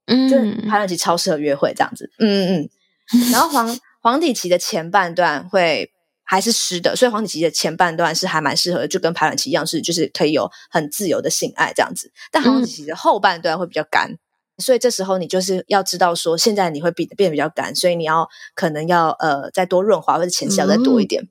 [0.07, 2.09] 嗯，就排卵期超适合约会这样子。
[2.17, 2.69] 嗯嗯
[3.13, 5.91] 嗯，然后黄黄体期的前半段会。
[6.27, 12.11] 还是湿的，所以黄体期的前半段是还蛮适合，就跟排卵期一样，是就是可以有很自由的性爱这样子。
[12.31, 14.17] 但黄体期的后半段会比较干，嗯，
[14.57, 21.21] 所以这时候你就是要知道说，现在你会变变得比较干，所以你要可能要呃再多润滑或者前期要再多一点。
[21.21, 21.29] 嗯，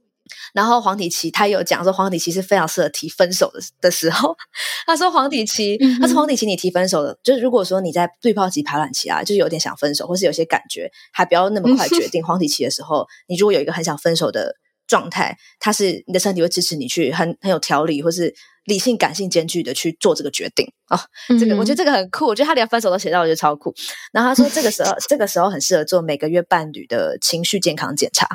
[0.55, 4.37] 然后黄体期他有讲说，黄体期是非常适合提分手的的时候。
[4.87, 12.23] 他说黄体期，嗯，他说黄体期你提分手的，就是如果说你在滤泡期、排卵期啊，就是有点想分手，或是有些感觉还不要那么快决定。
[12.23, 14.55] 黄体期的时候，你如果有一个很想分手的。
[14.87, 20.99] 状态，它是你的身体会支持你去很很有条理，或是理性感性兼具的去做这个决定哦。
[21.39, 23.75] 这个、嗯、我觉得这个很酷，我觉得他连分手都写到，我觉得超酷。
[24.13, 28.29] 然后他说这个时候 这个时候很适合做每个月伴侣的情绪健康检查，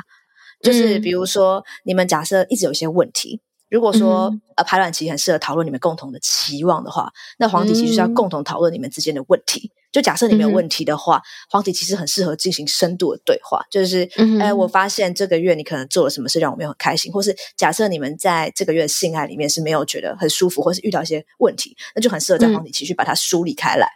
[0.62, 3.40] 就是比如说你们假设一直有一些问题。
[3.70, 9.70] 如果说、嗯、呃排卵期很适合讨论你们共同的期望的话，那黄体期就是要共同讨论你们之间的问题。
[9.72, 13.64] 嗯、就假设你没有问题的话，嗯、黄体期是很适合进行深度的对话。
[13.70, 14.10] 就是，
[14.40, 23.88] 哎、我发现这个月你可能做了什么事让我没有很开心，或是假设你们在这个月性爱里面是没有觉得很舒服，或是遇到一些问题，那就很适合在黄体期去把它梳理开来。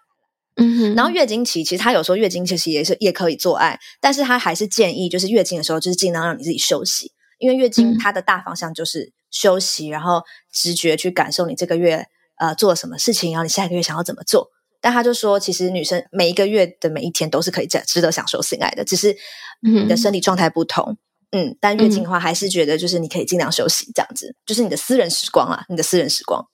[0.55, 0.95] 嗯哼。
[0.95, 9.13] 然后月经期其实他有时候月经其实也是也可以做爱，但是他还是建议就是月经的时候就是尽量让你自己休息，因为月经它的大方向就是。
[9.35, 10.23] 休息，然后
[10.53, 12.07] 直觉去感受你这个月
[12.39, 14.51] 呃做了什么事情，然后你下一个月想要怎么做。
[14.81, 19.17] 但他就说，其实女生每一个月的每一天都是可以值值得享受性爱的，只是
[19.63, 20.97] 你的身体状态不同。
[21.33, 26.47] 嗯，嗯，但月经的话，还是觉得就是你可以尽量休息，这样子，就是你的私人时光啊，你的私人时光。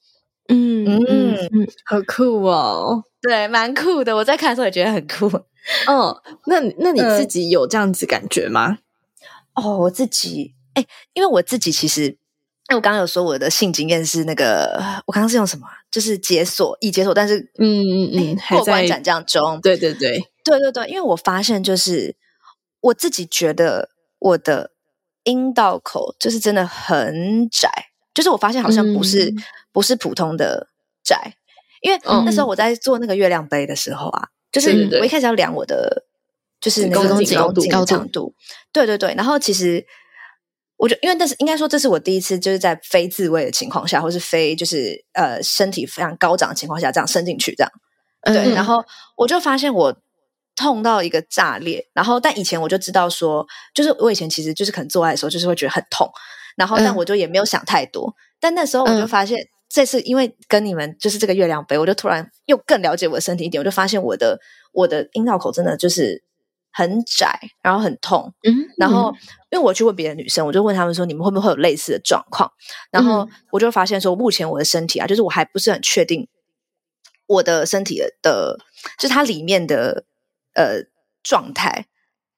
[0.49, 4.15] 嗯嗯嗯，好酷哦，对，蛮酷的。
[4.17, 5.27] 我在看的时候也觉得很酷。
[5.87, 8.79] 哦，那那你自己有这样子感觉吗？
[9.55, 12.20] 嗯、哦，我自己，哎，因为我自己其实。
[12.71, 15.67] 那我刚刚有说我的性经验是那个，我刚刚是用什么？
[15.91, 19.61] 就是解锁，已解锁，但是嗯嗯嗯，过关斩将中。
[19.61, 22.15] 对对对对对对，因为我发现就是
[22.81, 23.91] 我自己觉得
[24.21, 24.71] 我的
[25.25, 27.69] 阴道口就是真的很窄，
[28.15, 29.43] 就是我发现好像不是、嗯、
[29.73, 30.69] 不是普通的
[31.03, 31.35] 窄，
[31.83, 36.05] 因为那时候我在做那个月亮杯的时候啊，嗯、就是我一开始要量我的
[36.61, 38.33] 就是那个子宫颈度，
[38.73, 39.85] 对对对，然后其实。
[40.81, 47.71] 我觉得，因为这是应该说，这是我第一次就是在非自慰的情况下，或是非就是呃身体非常高涨的情况下，这样伸进去，这样
[48.25, 48.51] 对。
[48.51, 48.83] 嗯、然后
[49.19, 49.95] 我就发现我
[50.57, 51.87] 痛到一个炸裂。
[51.93, 56.11] 然后，但以前我就知道说，就是我以前其实就是可能做爱的时候，就是会觉得很痛。
[56.57, 58.09] 然后，但我就也没有想太多。
[58.09, 63.61] 嗯、但那时候我就发现，这次因为跟你们就是这个月亮杯，我就突然又更了解我的身体一点。
[63.61, 64.41] 我就发现我的
[64.73, 66.25] 我的阴道口真的就是。
[66.73, 69.13] 很窄，然后很痛，嗯，然后
[69.51, 72.51] 因为我去问别的女生，我就问他们说，你们会不会有类似的状况？
[72.91, 76.29] 然后我就发现说，目前我的身体啊，就是我还不是很确定
[77.27, 78.59] 我的身体的，的
[78.99, 80.05] 就是它里面的
[80.55, 80.83] 呃
[81.23, 81.87] 状态，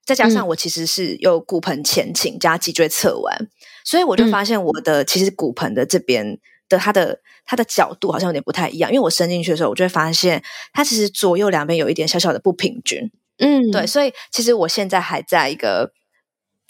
[0.04, 3.48] 再加上我其实是有骨盆前倾加脊椎侧弯，
[3.84, 13.10] 所以我就发现我的其实骨盆的这边的它的它的角度好像有点不太一样，因为我伸进去的时候，我就会发现它其实左右两边有一点小小的不平均。
[13.42, 15.90] 嗯，对，所以其实我现在还在一个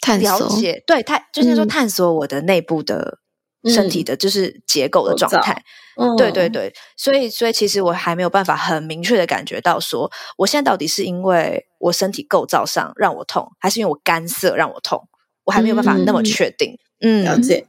[0.01, 3.19] 探索，了解，对，探就是说探索我的内部的
[3.65, 5.63] 身体的，就是结构的状态。
[5.95, 15.07] 嗯，对对对，所以所以其实我还没有办法很明确的感觉到说，我现在到底是因为我身体构造上让我痛，还是因为我干涩让我痛？
[15.43, 16.75] 我还没有办法那么确定。
[17.01, 17.67] 嗯，了解。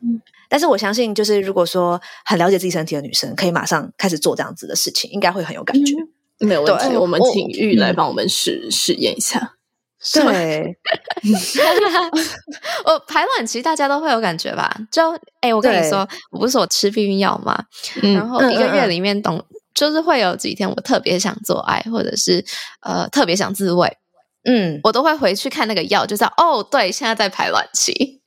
[0.48, 5.94] 但是我相信，就是如果说很了解自己身体的女生，可以马上开始做这样子的事情，应该会很有感觉。
[5.94, 6.08] 嗯
[6.40, 9.52] 没有问题，我们请玉来帮我们试试验一下。
[10.12, 10.76] 对，
[12.84, 14.70] 我排卵期大家都会有感觉吧？
[14.90, 15.10] 就
[15.40, 17.58] 哎、欸，我跟你说，我不是说我吃避孕药吗？
[18.02, 22.44] 嗯、然后一个月里面懂，嗯、就是会有几天我特别想做爱，或者是
[22.82, 23.90] 呃特别想自慰。
[24.44, 28.20] 嗯，我都会回去看那个药，就知道哦，对，现在在排卵期。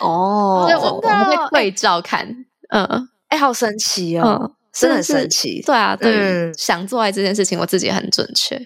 [0.00, 2.28] 哦，我我会对照看。
[2.68, 2.84] 嗯，
[3.28, 4.38] 哎、欸，好神奇哦。
[4.42, 8.56] 嗯真的很神奇，对啊，对，嗯、想做爱这件事情，我自己很准确。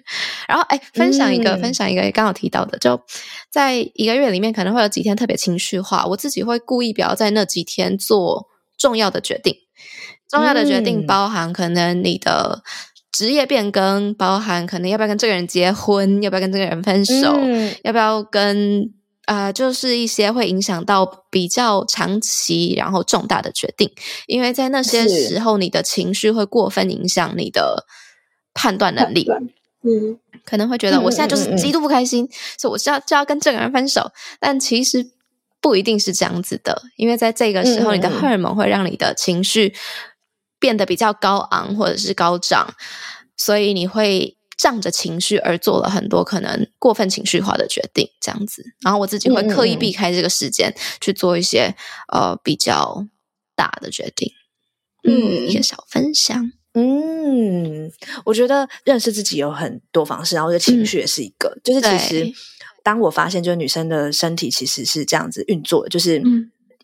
[0.49, 2.99] 然后，哎，分享一个，嗯、分享一个，刚好提到的，就
[3.51, 8.49] 在一个月里面，可能会有几天特别情绪化，我自己会故意不要在那几天做
[8.79, 9.55] 重要的决定。
[10.31, 12.63] 重要的决定包含可能你的
[13.13, 18.95] 职业变更，包含可能要不要跟这个人结婚，要不要跟这个人分手，嗯、要不要跟。
[19.29, 23.93] 呃，就是一些会影响到比较长期，然后重大的决定，
[24.27, 27.85] 因为在那些时候，你的情绪会过分影响你的
[28.55, 29.29] 判断能力。
[29.83, 34.11] 嗯，可能会觉得我现在就是极度不开心，嗯嗯嗯、所以我是要就要跟这个人分手。
[34.41, 35.11] 但其实
[35.61, 39.75] 不一定是这样子的，因为在这个时候，你的荷尔蒙会让你的情绪
[40.59, 42.73] 变得比较高昂或者是高涨，
[43.37, 44.38] 所以你会。
[44.59, 51.75] 仗着情绪而做了很多可能过分情绪化的决定，这样子，然后我自己会刻意避开这个时间去做一些、
[52.13, 53.07] 嗯、呃比较
[53.55, 54.33] 大的决定。
[55.05, 56.53] 嗯，一个小分享。
[56.75, 57.91] 嗯，
[58.25, 61.49] 我觉得认识自己有很多方式，然后我觉得情绪也是一个。
[61.51, 62.33] 嗯、就是其实
[62.83, 66.21] 当我发现，就是女生的身体其实是这样子运作的，就是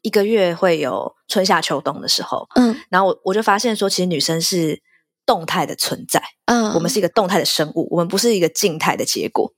[0.03, 2.47] 一个月会有春夏秋冬的时候。
[2.55, 4.81] 嗯，然后我我就发现说，其实女生是。
[5.27, 9.53] 动态的存在，嗯，我们是一个动态的生物，我们不是一个静态的结果，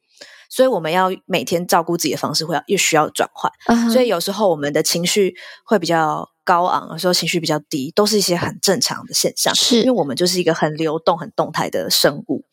[0.48, 3.50] 所以我们要每天照顾自己的方式会要又需要转换。
[3.66, 3.92] Uh huh.
[3.92, 9.54] 所以有时候我们的情绪会比较高昂，有时候情绪比较低，都是一些很正常的现象。
[9.54, 12.44] 是因为我们就是一个很流动、很动态的生物。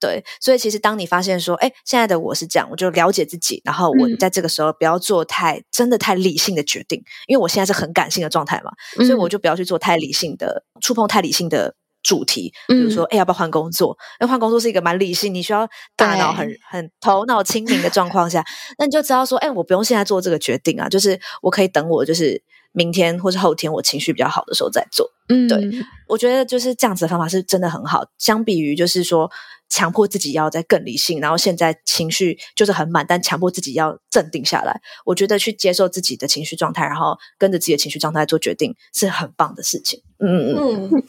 [0.00, 13.96] 对，所以其实当你发现说，哎，现在的我是这样，我就了解自己，然后我在这个时候不要做太、嗯、真的太理性的决定，因为我现在是很感性的状态嘛，嗯、所以我就不要去做太理性的触碰太理性的主题，比如说，哎，要不要换工作？
[14.20, 18.44] 因为换工作是一个蛮理性，你需要大脑很很头脑清明的状况下，
[18.78, 22.42] 那你就知道说，哎，我不用现在做这个决定啊，就是我可以等我就是
[22.72, 25.10] 明天或是后天我情绪比较好的时候再做。
[25.28, 25.70] 嗯，对，
[26.08, 29.30] 我觉得就是这样子的方法是真的很好，相比于就是说。
[29.74, 34.78] 强迫自己要再更理性，然后现在情绪就是很满，但强迫自己要镇定下来。
[35.06, 40.02] 我觉得去接受自己的情绪状态，然后跟着自己的情绪状态做决定，是很棒的事情。
[40.18, 41.02] 嗯嗯嗯。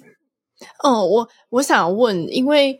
[0.83, 2.79] 哦，我我想问，因为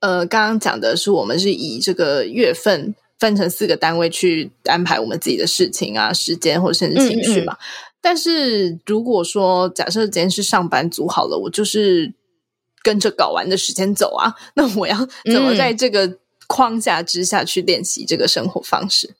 [0.00, 7.54] 呃，刚刚讲的是我们是以这个月份分成四个单位去安排我们自己的事情啊、时间或者甚至情绪嘛。
[7.54, 7.64] 嗯嗯。
[8.00, 12.14] 但是如果说假设今天是上班族好了，我就是。
[12.80, 14.96] 跟着搞完的时间走啊， 那我要
[15.30, 16.16] 怎么在这个
[16.46, 19.08] 框架之下去练习这个生活方式？
[19.08, 19.14] 嗯，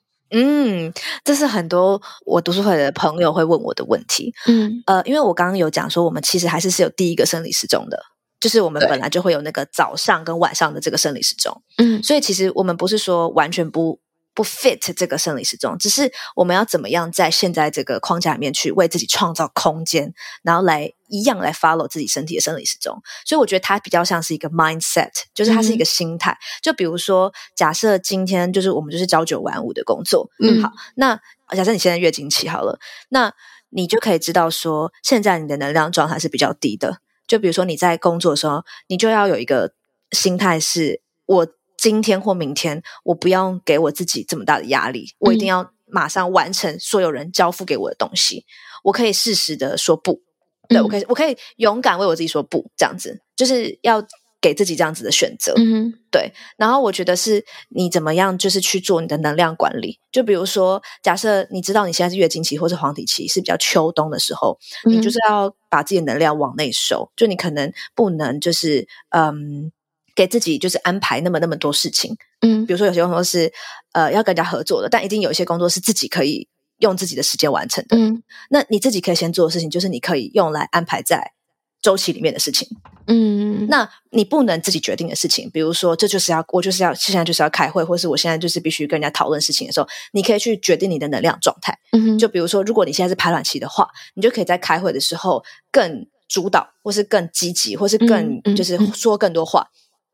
[1.24, 4.32] 这是很多我读书会的朋友会问我的问题。
[4.46, 7.98] 嗯，呃，因为我刚刚有讲说，我们其实还是是有第一个生理时钟的，
[8.40, 11.62] 就是我们本来就会有那个早上跟晚上的这个生理时钟。
[11.78, 14.00] 嗯，所以其实我们不是说完全不。
[14.39, 20.14] 不 fit 这个生理时钟，只是我们要怎么样在现在这个框架里面去为自己创造空间，
[20.45, 23.03] 然后来一样来 follow 自己身体的生理时钟。
[23.26, 26.30] 所以我觉得它比较像是一个 mindset，就是它是一个心态。
[26.30, 31.20] 嗯、就比如说，假设今天就是我们就是朝九晚五的工作，嗯，好，那
[31.57, 32.78] 假设你现在月经期好了，
[33.09, 33.34] 那
[33.70, 37.01] 你就可以知道说，现在你的能量状态是比较低的。
[37.26, 39.72] 就比如说你在工作的时候，你就要有一个
[40.12, 41.49] 心态是，我。
[41.78, 48.44] 今天或明天，我不要给我自己这么大的压力，我一定要马上完成所有人交付给我的东西。
[48.82, 50.20] 我可以适时的说不，
[50.68, 54.04] 对，我可以，我可以勇敢为我自己说不，这样子就是要
[54.40, 55.54] 给自己这样子的选择。
[55.56, 56.32] 嗯，对。
[56.56, 60.00] 然后我觉得是你怎么样，就是去做你的能量管理。
[60.10, 67.10] 就比如说，假设你知道你现在是月经期或是黄体期，是比较秋冬的时候，你就是要把自己的能量往内收。
[67.16, 69.70] 就你可能不能就是嗯。
[70.18, 73.52] 给自己就是安排那么那么多事情，嗯，比如说有些工作是
[73.92, 76.48] 呃要跟人家合作的，但一定有一些工作是自己可以
[76.78, 81.34] 用自己的时间完成的，嗯，那你自己可以先做的事情就是你可以用来安排在
[81.80, 82.66] 周期里面的事情，
[83.06, 99.68] 嗯，那你不能自己决定的事情，比如说这就是要我就是要现在就是要开会，或是我现在就是必须跟人家讨论事情的时候，你可以去决定你的能量状态，嗯，就比如说如果你现在是排卵期的话，你就可以在开会的时候更主导，或是更积极，或是更就是说更多话。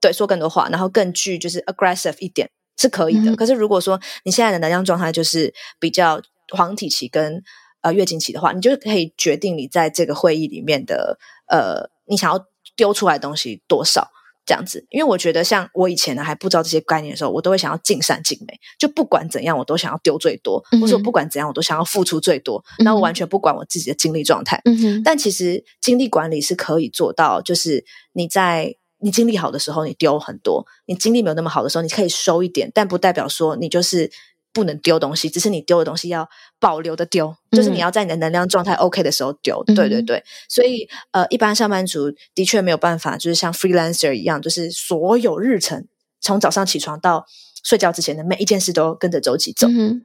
[0.04, 3.30] 对，说更多话，然后更具就是 aggressive 一点是可以的。
[3.30, 6.20] 嗯、可是如果说你现在的能量状态就是比较
[6.52, 7.42] 黄体期跟
[7.80, 12.44] 呃月经期的话，你就可以决定你在这个会议里面的呃，你想要
[12.76, 14.06] 丢出来的东西多少
[14.44, 14.86] 这样子。
[14.90, 24.60] 因为我觉得像我以前呢还不知道这些概念的时候，我都会想要尽善尽美，就不管怎样我都想要丢最多，嗯、或者我不管怎样我都想要付出最多，那、嗯、我完全不管我自己的精力状态。
[25.02, 28.76] 但其实精力管理是可以做到，就是你在。
[29.04, 34.10] 你精力好的时候，你丢很多；你精力没有那么好的时候，你可以收一点，但不代表说你就是
[34.50, 36.26] 不能丢东西，只是你丢的东西要
[36.58, 39.62] 保留的丢，嗯、就是你要在你的能量状态 OK 的时候丢。
[39.66, 45.86] 嗯、对对对，所以呃，一般上班族的确没有办法，就是像 freelancer 一样，就是所有日程
[46.22, 47.26] 从早上起床到
[47.62, 49.66] 睡觉之前的每一件事都跟着周期走。
[49.68, 50.02] 嗯、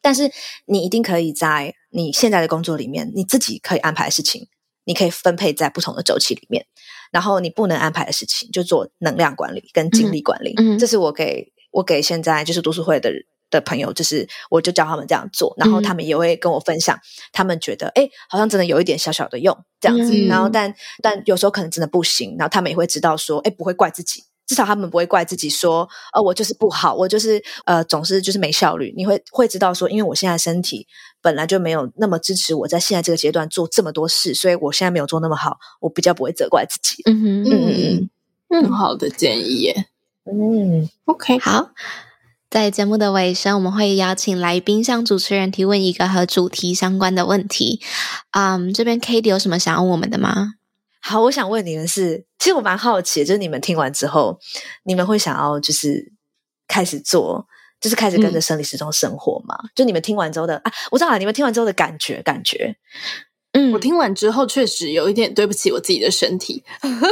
[0.00, 0.28] 但是
[0.66, 4.48] 你一定可以在你现在的工作里面，你自己可以安排事情，
[4.82, 6.66] 你可以分配在不同的周期里面。
[7.12, 10.54] 然后你不能安排的事情，就做能量管理跟精力管理。
[10.56, 13.12] 嗯，这是我给我给现在就是读书会的
[13.50, 16.98] 的朋友，就是我就教他们这样做，然后他们也会跟我分享，
[17.32, 20.12] 他们觉得哎，好像真的有一点小小的用这样子。
[20.12, 24.24] 嗯，然后但但有时候可能真的不行，然后他们也会知道说，哎，不会怪自己。
[24.46, 28.92] 至少他们不会怪自己说，呃，我就是不好，我就是呃，总是就是没效率。
[28.96, 30.86] 你会会知道说，因为我现在身体
[31.20, 37.02] 本来就没有那么支持我在现在这个阶段做这么多事，所以我现在没有做那么好，我比较不会责怪自己。
[37.06, 38.08] 嗯哼嗯
[38.48, 39.86] 嗯，很好的建议耶。
[40.24, 41.70] 嗯，OK，好。
[42.50, 47.80] 在节目的尾声，我们会邀请来宾向主持人提问一个和主题相关的问题。
[48.32, 50.52] 嗯，这边 Cady 有什么想要问我们的吗？
[51.02, 54.38] 好，我想问你们是，其实我蛮好奇的，就是你们听完之后，
[54.84, 56.12] 你们会想要就是
[56.68, 57.44] 开始做，
[57.80, 59.56] 就是开始跟着生理时钟生活吗？
[59.64, 62.76] 嗯、就你们听完之后的啊，我知道了，你们听完之后的感觉，感觉，
[63.52, 66.64] 嗯，我听完之后确实有一点对不起我自己的身体，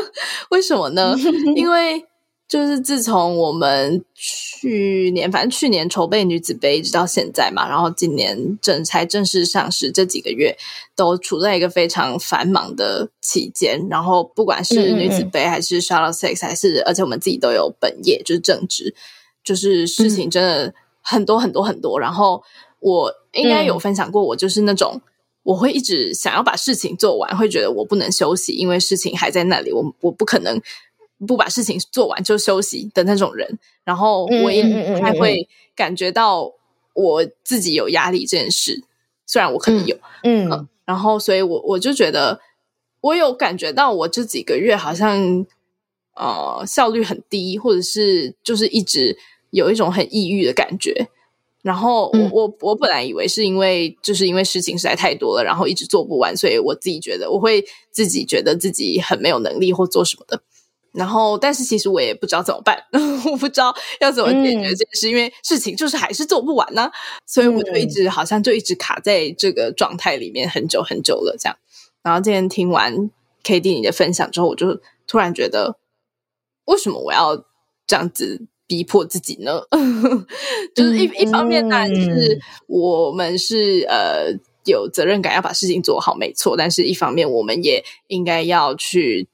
[0.51, 1.14] 为什么呢？
[1.57, 2.07] 因为
[2.51, 10.59] 就是自从我们去年，反正去年筹备女子杯一直到现在嘛，然后今年正才正式上市，这几个月
[10.97, 13.87] 都处在一个非常繁忙的期间。
[13.89, 18.93] 然后不管是女子杯还是 Shuttle Six，还是而且我们自己都有本业，就是正职，
[19.45, 22.01] 就是事情真的很多很多很多。
[22.01, 22.43] 然后
[22.81, 25.01] 我应该有分享过，我就是那种
[25.45, 30.61] 我会一直想要把事情做完，会觉得我不能休息，因为事情还在那里，我我不可能。
[31.27, 34.64] 不把事情做完就休息的那种人，然后我也
[35.01, 35.47] 还会
[35.77, 36.53] 感觉到
[36.95, 38.83] 我自己有压力这件事，
[39.27, 42.41] 虽然我可能有，嗯，嗯，然后所以我我就觉得
[43.03, 45.47] 我有感觉到我这几个月好像
[46.14, 49.18] 呃效率很低，或者是就是一直
[49.51, 51.09] 有一种很抑郁的感觉，
[51.62, 60.43] 然后我、嗯、我我本来以为是因为就是因为事情实在太多了，然后一直做不完，所以我自己觉得我会自己觉得自己很没有能力或做什么的。
[60.93, 62.76] 然后，但是其实我也不知道怎么办，
[63.30, 66.93] 我不知道要怎么解决这件事，嗯、因为事情就是还是做不完呢、啊，
[67.24, 71.57] 所以我就一直、嗯、好像就一直卡在这个状态里面很久很久了，这样。
[72.03, 73.09] 然后今天听完
[73.45, 75.76] KD 你的分享之后，我就突然觉得，
[76.64, 77.36] 为什么我要
[77.86, 79.62] 这样子逼迫自己呢？
[80.74, 84.32] 就是一、嗯、一方面当然是我们是呃
[84.64, 89.28] 有责任感要把事情做好，没错，但是一方面我们也应该要去。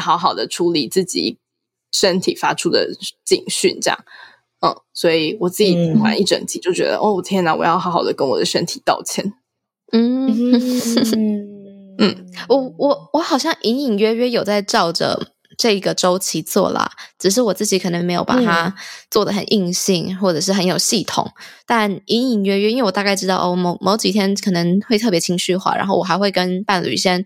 [0.00, 1.38] 好好的处理自己
[1.92, 2.88] 身体发出的
[3.24, 3.98] 警讯，这样，
[4.60, 9.32] 嗯，所以我自己听完一整集就觉得，嗯、哦天哪，我要好好的跟我的身体道歉。
[9.92, 10.52] 嗯。
[11.98, 18.74] 嗯， 我我我好像隐隐约约有在照着这个周期做啦，只是我自己可能没有把它
[19.10, 21.30] 做的很硬性，或者是很有系统，
[21.66, 27.24] 但隐隐约约，因为我大概知道哦，某某几天可能会特别情绪化，然后我还会跟伴侣先。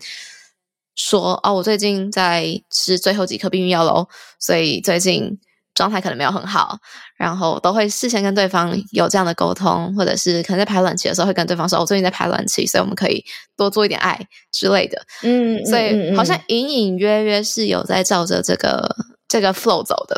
[0.95, 4.07] 说哦，我最近在吃最后几颗避孕药喽，
[4.39, 5.37] 所以最近
[5.73, 6.77] 状态可能没有很好，
[7.17, 13.25] 然后都会事先跟对方有这样的沟通，或者是可能在排卵期的时候会跟对方说，我、哦、最近在排卵期，所以我们可以
[13.57, 14.17] 多做一点爱
[14.53, 15.05] 之类的。
[15.23, 18.95] 嗯，所以好像隐隐约约是有在照着这个
[19.27, 20.17] 这个 flow 走的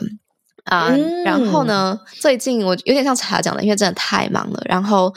[0.65, 0.89] 啊。
[0.91, 5.11] 嗯、然后呢，最近我有点像茶讲的，因为真的太忙了，然后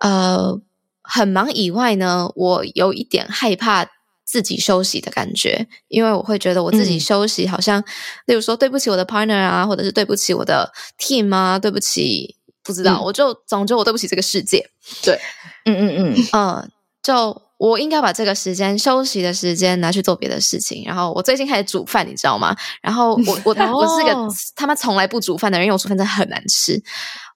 [0.00, 0.60] 呃
[1.02, 3.86] 很忙以外呢，我有一点害怕。
[4.24, 7.84] 自己休息的感觉，因为我会觉得我自己休息好像，嗯、
[8.26, 14.66] 例如说对不起我的 partner 啊，或者是对不起我的 team 啊，对不起，不知道，嗯、我就总之我对不起这个世界。
[15.02, 15.18] 对，
[15.66, 16.70] 嗯嗯嗯嗯，
[17.02, 20.82] 就我应该把这个时间休息的时间拿去做别的事情。
[20.84, 22.54] 然后我最近开始煮饭，你知道吗？
[22.82, 24.14] 然后我我、 哦、我是个
[24.56, 26.82] 他妈从来不煮饭的人，因为我煮饭真的很难吃。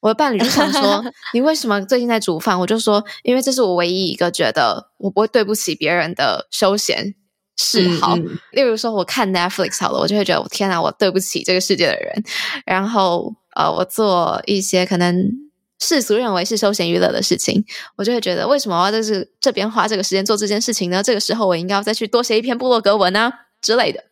[0.01, 7.15] 我的伴侣就想说： “你为什么最近在煮饭？”我就说：“因为这是我唯一一个觉得我不会对不起别人的休闲
[7.57, 8.17] 嗜好。
[8.17, 12.23] 嗯嗯、例如说，我看 Netflix 好了，我就会觉得我天哪，我对不起这个世界的人。
[12.65, 15.33] 然后呃，我做一些可能
[15.81, 17.65] 世俗认为是休闲娱乐的事情，
[17.97, 21.03] 我就会觉得为什么我要在这这边花这个时间做这件事情呢？
[21.03, 24.05] 这个时候我应该要再去多写一篇部落格文啊之类的。”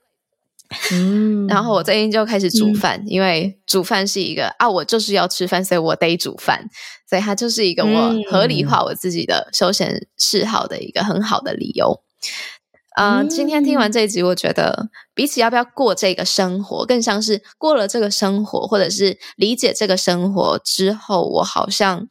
[0.92, 6.68] 嗯，然后我最近就开始煮饭，嗯、因为煮饭是一个啊，我就是要吃饭，所以我得煮饭，
[7.08, 12.02] 所以它就是一个我合理化我自己的休闲嗜好的一个很好的理由。
[12.98, 22.08] 嗯、呃，今天听完这一集，我觉得比起要不要过这个生活，更像是过了这个生活，或者是理解这个生活之后，我好像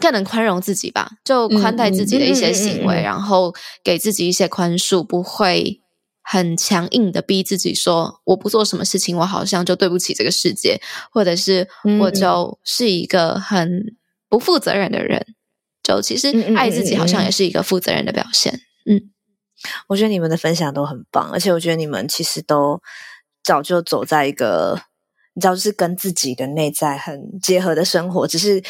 [0.00, 5.80] 更能宽容自己吧，就宽待自己的一些行为，嗯、然后给自己一些宽恕，不会。
[6.26, 10.80] 很强硬的逼自己说，我不做什么事情，我好像就对不起这个世界，
[11.12, 11.68] 或者是
[12.00, 13.94] 我就是一个很
[14.30, 15.18] 不负责任的人。
[15.28, 15.34] 嗯、
[15.82, 18.54] 就其实爱自己好像也是一个负责任的表现。
[18.86, 19.10] 嗯，嗯，
[19.88, 22.80] 我觉得你们的分享都很棒，而且我觉得你们其实都
[23.44, 24.80] 早就走在一个，
[25.34, 28.62] 你知道，就是跟自己的内在很结合的生活，只是。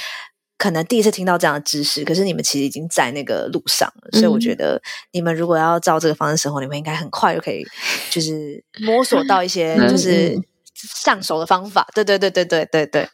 [0.65, 4.81] 可能第一次听到这样的知识，可是你们其实已经在那个路上了，嗯、所以我觉得
[5.13, 7.63] 你们如果要照这个方式生活，你们应该很快就可以，
[8.11, 10.35] 就是摸索到一些就是
[10.75, 11.83] 上手的方法。
[11.83, 13.09] 嗯、对对对对对对对，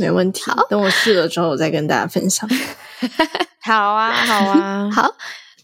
[0.00, 0.50] 没问题。
[0.68, 2.50] 等我试了之后，我再跟大家分享。
[3.62, 5.14] 好啊，好啊， 好。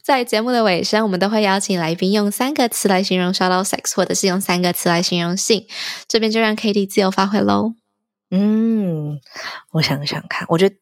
[0.04, 5.66] 在节目的尾声，我们都会邀请来宾用三个词来形容 Shout Out Sex，或者是用三个词来形容性。
[6.06, 7.74] 这边就让 KD 自由发挥喽。
[8.34, 9.20] 嗯，
[9.72, 10.74] 我想想看，我觉得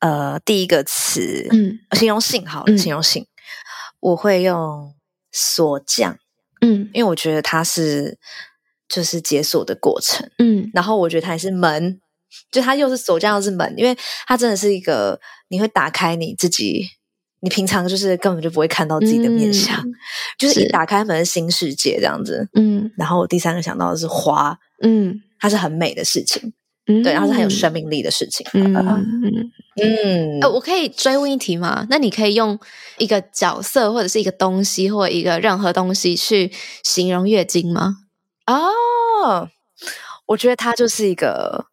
[0.00, 3.26] 呃，第一个词，嗯，形容性好形容性，
[4.00, 4.94] 我会用
[5.32, 6.18] 锁匠，
[6.60, 8.18] 嗯，因为我觉得它是
[8.88, 12.00] 就是解锁的过程，嗯，然后我觉得它也是门，
[12.50, 16.86] 就它又是锁匠又是门，因为它真的是一个你会打开你自己，
[17.40, 19.92] 你平常就是根本就不会看到自己的面相，嗯、
[20.38, 25.22] 就是一打开门是新世界这样子，嗯，然后我第三个想到的是花，嗯。
[25.38, 26.54] 它是很美的事情，
[26.86, 28.46] 嗯、对，它是很有生命力的事情。
[28.54, 31.86] 嗯嗯嗯、呃，我可以追问一题吗？
[31.90, 32.58] 那你可以用
[32.98, 36.50] 一个角色或者是一个东西或一个任何东西去
[36.82, 37.98] 形容月经吗？
[38.46, 39.50] 哦，
[40.26, 41.66] 我觉得它就是一个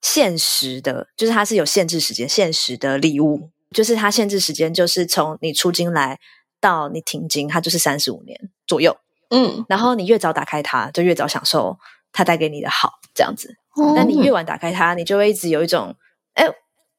[0.00, 6.18] 限时的，就是它是有限制时间、限时的礼物，就是它限制时间就是从你出经来
[6.60, 8.96] 到你停经，它就是三十五年左右。
[9.28, 11.78] 嗯，然后你越早打开它，就越早享受
[12.12, 13.52] 它带给你的好，这样子。
[13.96, 15.92] 那、嗯、你越晚打开它，你就会一直有一种，
[16.34, 16.46] 哎，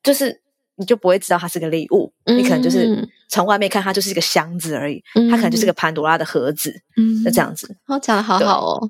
[0.03, 0.41] 就是
[0.75, 7.77] 你就不会知道它是个礼物，嗯、你可能就是从外面看它就是一个箱子而已，嗯、它可能就是个潘多拉的盒子，嗯，就这样子。
[7.87, 8.89] 哦，讲的好好哦。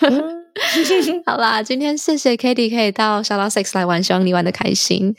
[1.24, 5.14] 好啦，今天谢谢 Cady 可以到 Shout Out Six 来玩，希望你玩的开心。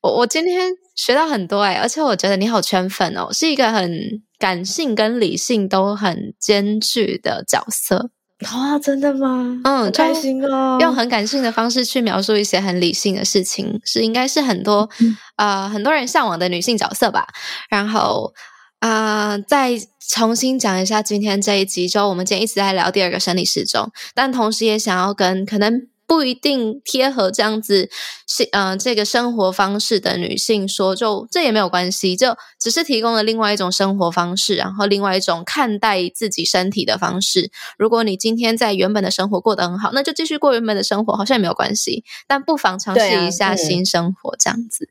[0.00, 3.90] 我我今天学到很多哎、欸，而且我觉得你好圈粉哦，是一个很
[4.38, 8.10] 感性跟理性都很兼具的角色。
[8.46, 9.60] 哇，真的吗？
[9.64, 10.78] 嗯，开心哦。
[10.80, 17.26] 用很感性的方式去描述一些很理性的事情，是应该是很多、嗯、呃很多人向往的女性角色吧。
[17.68, 18.32] 然后
[18.78, 19.72] 啊、呃，再
[20.08, 25.88] 重新讲一下今天这一集，就我们今天一直在聊第二个生理时钟，但同时也想要跟可能。
[26.08, 27.90] 不一定贴合这样子
[28.26, 37.50] 是呃这个生活方式的女性说，就这也没有关系，就只是提供了另外一种生活方式，然后另外一种看待自己身体的方式。
[37.76, 42.02] 如果你今天在原本的生活过得很好，那就继续过原本的生活，好像也没有关系。
[42.26, 44.88] 但不妨尝试一下新生活，这样子。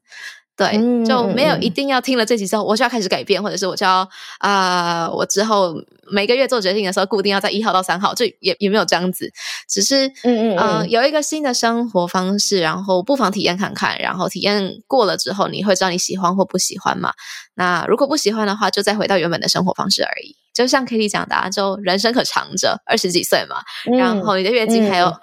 [0.58, 0.72] 对，
[1.06, 3.98] 就没有一定要听了这集之后，我就要开始改变，或者是我就要
[4.40, 5.76] 啊、呃，我之后
[6.10, 9.32] 每个月做决定的时候，固定要在一号到三号，就也也没有这样子，
[9.70, 17.14] 只是嗯嗯、呃、有一个新的生活方式，然后不妨体验看看，然后体验过了之后，你会知道你喜欢或不喜欢嘛？
[17.54, 20.36] 那如果不喜欢的话，就再回到原本的生活方式而已。
[20.56, 23.58] 就像 Cady 讲的、啊，就人生可长着，二十几岁嘛，
[24.00, 25.14] 然后你的月经还有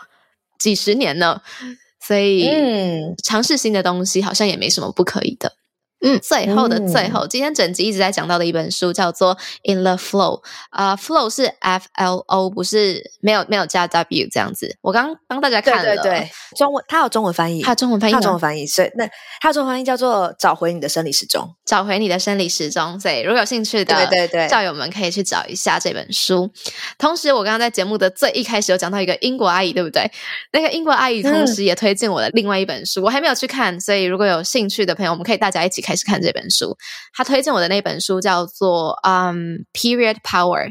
[0.61, 1.43] 几十年呢。
[1.61, 1.77] 嗯
[2.07, 5.53] 所以，嗯，尝试新的东西好像也没什么不可以的。
[6.05, 9.35] 嗯，最后的最后，嗯、今天整集一直在讲到的一本书叫做
[9.65, 14.77] 《In the Flow》啊，Flow 是 F L O，不是没有没有加 W 这样子。
[14.83, 19.09] 我刚刚帮大家看了，对对对，中文它有中文翻译，它有中文翻译，它有中文翻译，所以那
[19.41, 23.01] 它中文翻译叫做“找回你的生理时钟”，找回你的生理时钟。
[23.01, 26.53] 所以如果有兴趣的，对对对，校友们可以去找一下这本书。
[26.99, 30.11] 同时，我刚刚在节目的最一开始有讲到一个英国阿姨，对不对？
[30.53, 35.94] 那个英国阿姨同时也推荐我的另外一本书，嗯、我还没有去看，所以如果有兴趣的朋友，我们可以大家一起看。
[35.95, 36.77] 开始看这本书，
[37.13, 40.67] 他推荐我的那本书叫做《嗯 Period Power》。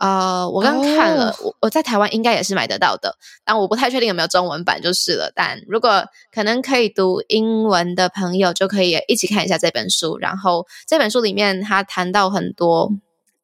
[0.00, 1.54] 呃，我刚看了，我、oh.
[1.62, 5.32] 我在台湾应该也是买得到的，但我不太确定有没有中文版就是了。
[5.34, 10.16] 但如果可能可以读英文的朋友，就可以一起看一下这本书。
[10.18, 12.92] 然后这本书里面他谈到很多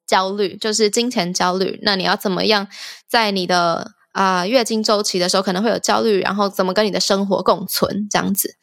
[0.07, 1.79] 焦虑，就是金钱焦虑。
[1.83, 2.67] 那你要怎么样
[3.05, 8.55] 在你的啊、呃、月经周期的时候可能会有焦虑，然后怎么跟你的生活共存这样子。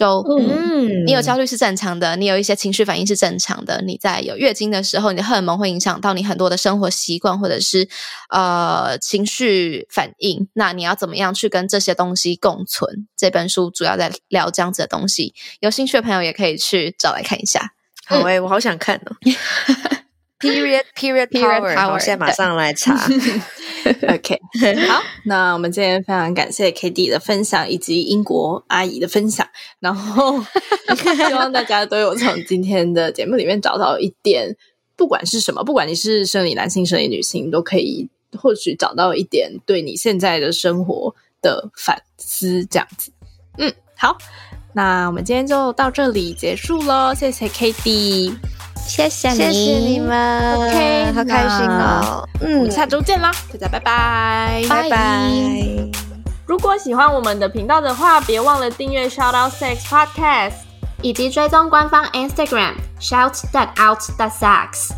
[0.00, 3.82] 就嗯，你有焦虑是正常的，你有一些情绪反应是正常的。
[3.82, 7.86] 你在有月经的时候，你的荷尔蒙会影响到你很多的生活习惯或者是
[8.30, 10.48] 呃情绪反应。
[10.54, 13.08] 那你要怎么样去跟这些东西共存？
[13.14, 15.34] 这本书主要在聊这样子的东西。
[15.60, 17.74] 有兴趣的朋友也可以去找来看一下。
[18.06, 19.12] 好诶、欸，我好想看哦。
[20.40, 22.94] Period Period Power，我现在马上来查。
[24.08, 24.40] OK，
[24.88, 29.46] 好，那我们今天非常感谢 Cady 的分享，以及英国阿姨的分享。
[29.78, 34.56] 然后希望大家都有从今天的节目里面找到一点，
[34.96, 43.12] 不管是什么，不管你是生理男性、生理女性，都可以或许找到一点对你现在的生活的反思，这样子。
[43.58, 44.16] 嗯，好，
[44.74, 48.34] 那我们今天就到这里结束喽，谢谢 Cady。
[48.90, 52.28] 谢谢你，谢谢你们，OK，好开心哦。
[52.40, 55.30] 嗯，下周见啦，大家拜拜，拜拜。
[56.44, 60.54] 如果喜欢我们的频道的话，别忘了订阅 Shout Out Sex Podcast，
[61.02, 64.90] 以及追踪官方 Instagram Shout That Out That Sex。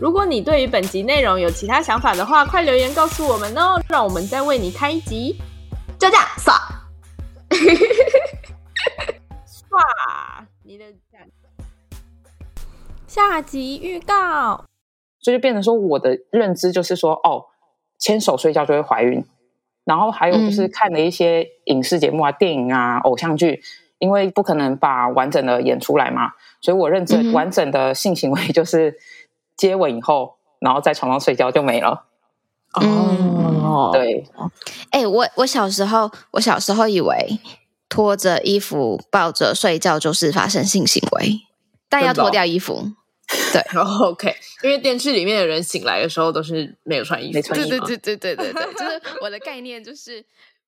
[0.00, 5.38] 如果你对于本集内容有其他想法的话，快留言告诉我们哦，让我们再为你开一集。
[5.98, 6.54] 就这样，刷，
[9.44, 10.86] 刷，你的。
[13.16, 14.66] 下集预告，
[15.20, 17.46] 所以就变成说，我的认知就是说，哦，
[17.98, 19.24] 牵手睡觉就会怀孕，
[19.86, 23.62] 然后还有就是看了一些影视节目啊、嗯、电影啊、偶像剧，
[24.00, 28.98] 因为不可能把完整的演出来嘛，所以我认知完整的性行为就是
[29.56, 32.04] 接吻以后，然后在床上睡觉就没了。
[32.74, 34.26] 哦，对，
[34.90, 37.40] 哎、欸，我我小时候，我小时候以为
[37.88, 41.40] 脱着衣服抱着睡觉就是发生性行为，
[41.88, 42.92] 但要脱掉衣服。
[43.52, 47.68] 对然后，OK，因为电视里面的人醒来的时候都是没有穿衣服，没穿衣服。
[47.70, 50.24] 对对对对对对对，就是我的概念就是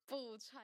[0.06, 0.62] 不穿。